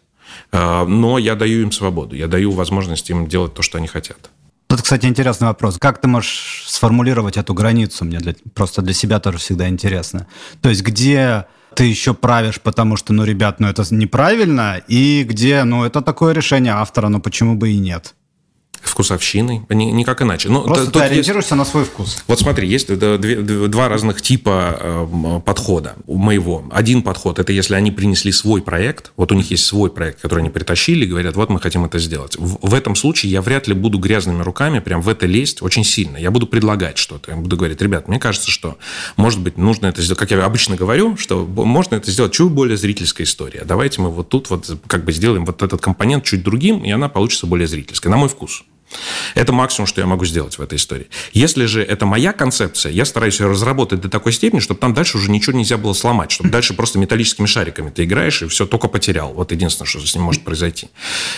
[0.51, 2.15] э, но я даю им свободу.
[2.15, 4.29] Я даю возможность им делать то, что они хотят.
[4.67, 5.77] Тут, кстати, интересный вопрос.
[5.77, 8.05] Как ты можешь сформулировать эту границу?
[8.05, 10.27] Мне для, просто для себя тоже всегда интересно.
[10.61, 15.63] То есть где ты еще правишь, потому что, ну, ребят, ну, это неправильно, и где,
[15.63, 18.15] ну, это такое решение автора, ну, почему бы и нет
[18.81, 20.49] вкусовщиной, никак иначе.
[20.49, 21.59] Но Просто ты ориентируешься есть...
[21.59, 22.23] на свой вкус.
[22.27, 26.65] Вот смотри, есть два разных типа эм, подхода у моего.
[26.71, 30.39] Один подход– это если они принесли свой проект, вот у них есть свой проект, который
[30.39, 32.35] они притащили, и говорят, вот мы хотим это сделать.
[32.37, 36.17] В этом случае я вряд ли буду грязными руками прям в это лезть очень сильно.
[36.17, 37.31] Я буду предлагать что-то.
[37.31, 38.77] Я буду говорить, ребят, мне кажется, что,
[39.17, 42.77] может быть, нужно это сделать, как я обычно говорю, что можно это сделать чуть более
[42.77, 43.63] зрительская история.
[43.65, 47.09] Давайте мы вот тут вот как бы сделаем вот этот компонент чуть другим, и она
[47.09, 48.63] получится более зрительской, на мой вкус.
[49.35, 51.07] Это максимум, что я могу сделать в этой истории.
[51.33, 55.17] Если же это моя концепция, я стараюсь ее разработать до такой степени, чтобы там дальше
[55.17, 58.87] уже ничего нельзя было сломать, чтобы дальше просто металлическими шариками ты играешь и все, только
[58.87, 59.33] потерял.
[59.33, 60.89] Вот единственное, что с ним может произойти.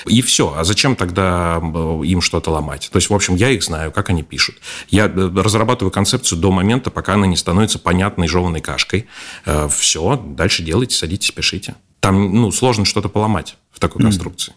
[0.06, 0.54] И все.
[0.58, 1.62] А зачем тогда
[2.04, 2.90] им что-то ломать?
[2.92, 4.58] То есть, в общем, я их знаю, как они пишут.
[4.90, 9.08] Я э, разрабатываю концепцию до момента, пока она не становится понятной жеванной кашкой.
[9.46, 11.76] Э, все, дальше делайте, садитесь, пишите.
[12.00, 14.54] Там ну, сложно что-то поломать в такой конструкции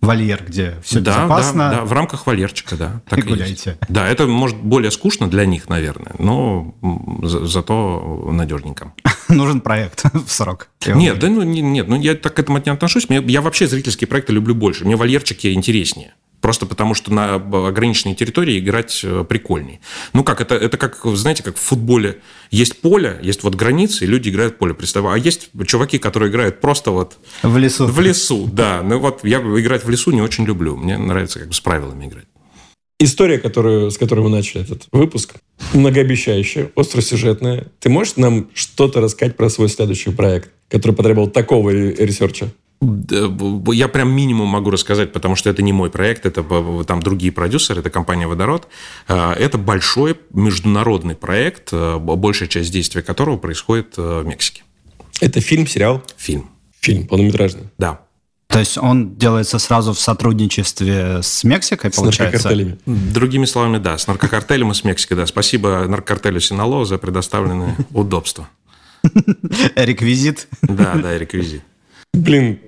[0.00, 1.70] вольер, где все да, безопасно.
[1.70, 3.02] Да, да, в рамках вольерчика, да.
[3.08, 3.32] Так и.
[3.32, 3.68] Есть.
[3.88, 6.74] Да, это может более скучно для них, наверное, но
[7.22, 8.92] за, зато надежненько.
[9.28, 10.68] Нужен проект в срок.
[10.86, 13.06] Нет, да, ну, нет, ну я так к этому не отношусь.
[13.08, 14.84] Я вообще зрительские проекты люблю больше.
[14.84, 16.14] Мне вольерчики интереснее.
[16.40, 19.80] Просто потому, что на ограниченной территории играть э, прикольней.
[20.14, 22.18] Ну как, это, это как, знаете, как в футболе.
[22.50, 24.74] Есть поле, есть вот границы, и люди играют в поле.
[24.74, 25.14] Представляю.
[25.14, 27.18] А есть чуваки, которые играют просто вот...
[27.42, 27.86] В лесу.
[27.86, 28.82] В лесу, да.
[28.82, 30.76] Ну вот я играть в лесу не очень люблю.
[30.76, 32.26] Мне нравится как бы с правилами играть.
[33.02, 35.36] История, которую, с которой мы начали этот выпуск,
[35.72, 37.68] многообещающая, остросюжетная.
[37.80, 42.52] Ты можешь нам что-то рассказать про свой следующий проект, который потребовал такого research а?
[42.80, 46.42] Я прям минимум могу рассказать, потому что это не мой проект, это
[46.86, 48.68] там другие продюсеры, это компания «Водород».
[49.06, 54.62] А, это большой международный проект, а, большая часть действия которого происходит а, в Мексике.
[55.20, 56.02] Это фильм, сериал?
[56.16, 56.48] Фильм.
[56.80, 57.64] Фильм, полнометражный?
[57.76, 58.00] Да.
[58.46, 62.40] То есть он делается сразу в сотрудничестве с Мексикой, получается?
[62.40, 62.78] С наркокартелями.
[63.12, 65.26] Другими словами, да, с наркокартелем и с Мексикой, да.
[65.26, 68.48] Спасибо наркокартелю Синало за предоставленные удобства.
[69.76, 70.48] Реквизит.
[70.62, 71.62] Да, да, реквизит.
[72.12, 72.58] Блин,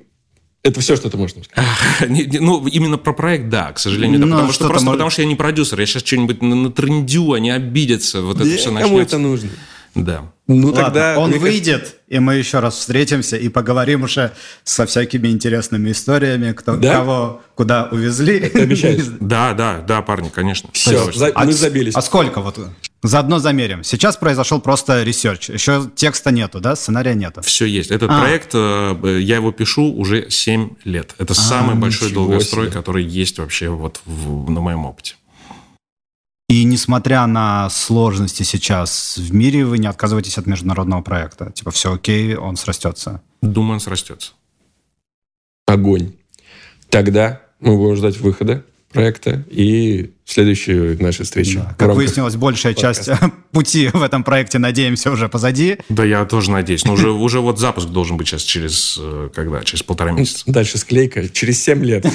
[0.63, 2.41] это все, что ты можешь сказать.
[2.41, 4.21] Ну, именно про проект, да, к сожалению.
[4.21, 4.99] Да, ну, потому что, просто может...
[4.99, 5.81] потому что я не продюсер.
[5.81, 8.23] Я сейчас что-нибудь натрендю, они обидятся.
[8.23, 8.89] Вот это все начнется.
[8.89, 9.51] Кому это нужно?
[9.95, 10.33] Да.
[10.49, 14.33] Ну Ладно, тогда он выйдет, и мы еще раз встретимся и поговорим уже
[14.65, 16.97] со всякими интересными историями, кто да?
[16.97, 18.41] кого куда увезли.
[18.41, 19.05] Ты обещаешь?
[19.21, 20.69] Да, да, да, парни, конечно.
[20.73, 21.95] Все, за, мы забились.
[21.95, 22.59] А сколько вот?
[23.03, 23.85] Заодно замерим.
[23.85, 25.49] Сейчас произошел просто research.
[25.49, 26.77] Еще текста нету, да?
[26.77, 27.43] Сценария нету.
[27.43, 27.91] Все есть.
[27.91, 28.21] Этот а.
[28.21, 31.15] проект, э, я его пишу уже 7 лет.
[31.19, 32.75] Это а, самый большой долгострой, себе.
[32.75, 35.15] который есть вообще вот в, на моем опыте.
[36.53, 41.51] И несмотря на сложности сейчас в мире, вы не отказываетесь от международного проекта.
[41.51, 43.23] Типа, все окей, он срастется.
[43.41, 44.33] Думаю, он срастется.
[45.65, 46.13] Огонь.
[46.91, 51.59] Тогда мы будем ждать выхода проекта и следующей нашей встречи.
[51.59, 53.19] Да, как выяснилось, большая подкаста.
[53.21, 55.79] часть пути в этом проекте, надеемся, уже позади.
[55.89, 56.85] Да, я тоже надеюсь.
[56.85, 59.63] Но уже, уже вот запуск должен быть сейчас через, э, когда?
[59.63, 60.45] Через полтора месяца.
[60.47, 61.29] Дальше склейка.
[61.29, 62.07] Через семь лет.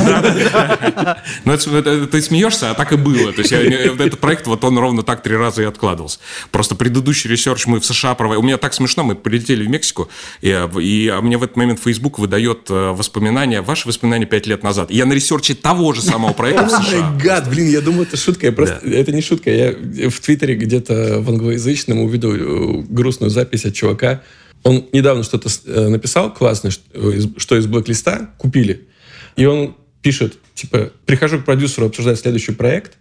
[1.45, 3.31] Ну, ты смеешься, а так и было.
[3.31, 6.19] То есть этот проект, вот он ровно так три раза и откладывался.
[6.51, 8.41] Просто предыдущий research мы в США проводили.
[8.41, 10.09] У меня так смешно, мы прилетели в Мексику,
[10.41, 10.47] и,
[10.81, 14.91] и а мне в этот момент Facebook выдает э, воспоминания, ваши воспоминания пять лет назад.
[14.91, 17.17] Я на research е того же самого проекта в США.
[17.21, 18.45] Гад, блин, я думаю, это шутка.
[18.47, 18.95] Я просто, да.
[18.95, 19.49] Это не шутка.
[19.49, 19.73] Я
[20.09, 24.21] в Твиттере где-то в англоязычном увидел э, грустную запись от чувака.
[24.63, 28.87] Он недавно что-то э, написал классное, что из блэк-листа купили.
[29.35, 32.97] И он пишет, типа, прихожу к продюсеру обсуждать следующий проект,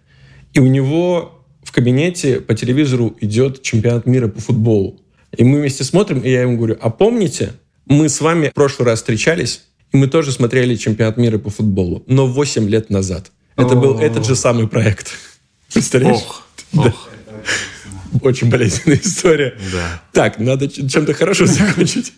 [0.53, 5.01] и у него в кабинете по телевизору идет чемпионат мира по футболу.
[5.35, 7.53] И мы вместе смотрим, и я ему говорю, а помните,
[7.85, 12.03] мы с вами в прошлый раз встречались, и мы тоже смотрели чемпионат мира по футболу,
[12.07, 13.31] но 8 лет назад.
[13.57, 15.13] Это был этот же самый проект.
[15.73, 16.17] Представляешь?
[16.17, 17.09] Ох, ох.
[18.21, 19.57] Очень болезненная история.
[19.71, 20.01] Да.
[20.13, 22.13] Так, надо чем-то хорошо закончить.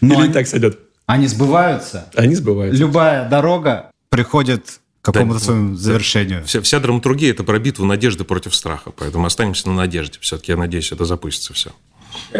[0.00, 0.78] Но Или они, так сойдет?
[1.06, 2.10] Они сбываются.
[2.14, 2.80] Они сбываются.
[2.80, 6.44] Любая дорога приходит к какому-то да, своему завершению.
[6.44, 8.90] Вся, вся драматургия– это про битву надежды против страха.
[8.92, 10.18] Поэтому останемся на надежде.
[10.20, 11.72] Все-таки, я надеюсь, это запустится все.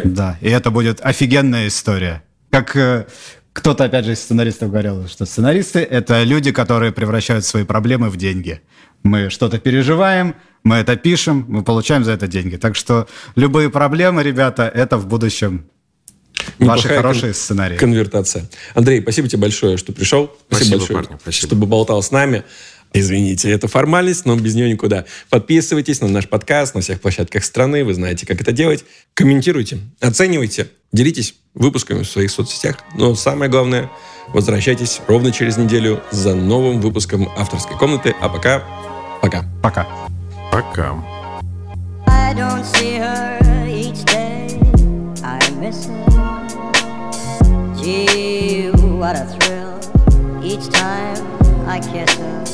[0.05, 2.23] Да, и это будет офигенная история.
[2.51, 3.07] Как э,
[3.55, 8.17] кто-то, опять же, из сценаристов говорил, что сценаристы— это люди, которые превращают свои проблемы в
[8.17, 8.61] деньги.
[9.05, 10.35] Мы что-то переживаем,
[10.65, 12.57] мы это пишем, мы получаем за это деньги.
[12.57, 15.67] Так что любые проблемы, ребята, это в будущем
[16.59, 17.77] Ваши хорошие кон- сценарии.
[17.77, 18.51] Конвертация.
[18.75, 20.37] Андрей, спасибо тебе большое, что пришел.
[20.49, 21.47] Спасибо, спасибо большое, парни, спасибо.
[21.47, 22.43] что поболтал с нами.
[22.97, 25.05] Извините, это формальность, но без нее никуда.
[25.29, 27.85] Подписывайтесь на наш подкаст на всех площадках страны.
[27.85, 28.85] Вы знаете, как это делать.
[29.15, 32.79] Комментируйте, оценивайте, делитесь выпусками в своих соцсетях.
[32.97, 33.91] Но самое главное,
[34.29, 38.15] возвращайтесь ровно через неделю за новым выпуском авторской комнаты.
[38.21, 38.63] А пока,
[39.21, 39.45] пока.
[39.61, 39.89] Пока.
[40.53, 40.95] Пока.
[47.85, 49.79] Gee, what a thrill
[50.43, 51.21] each time
[51.69, 52.54] I kiss her.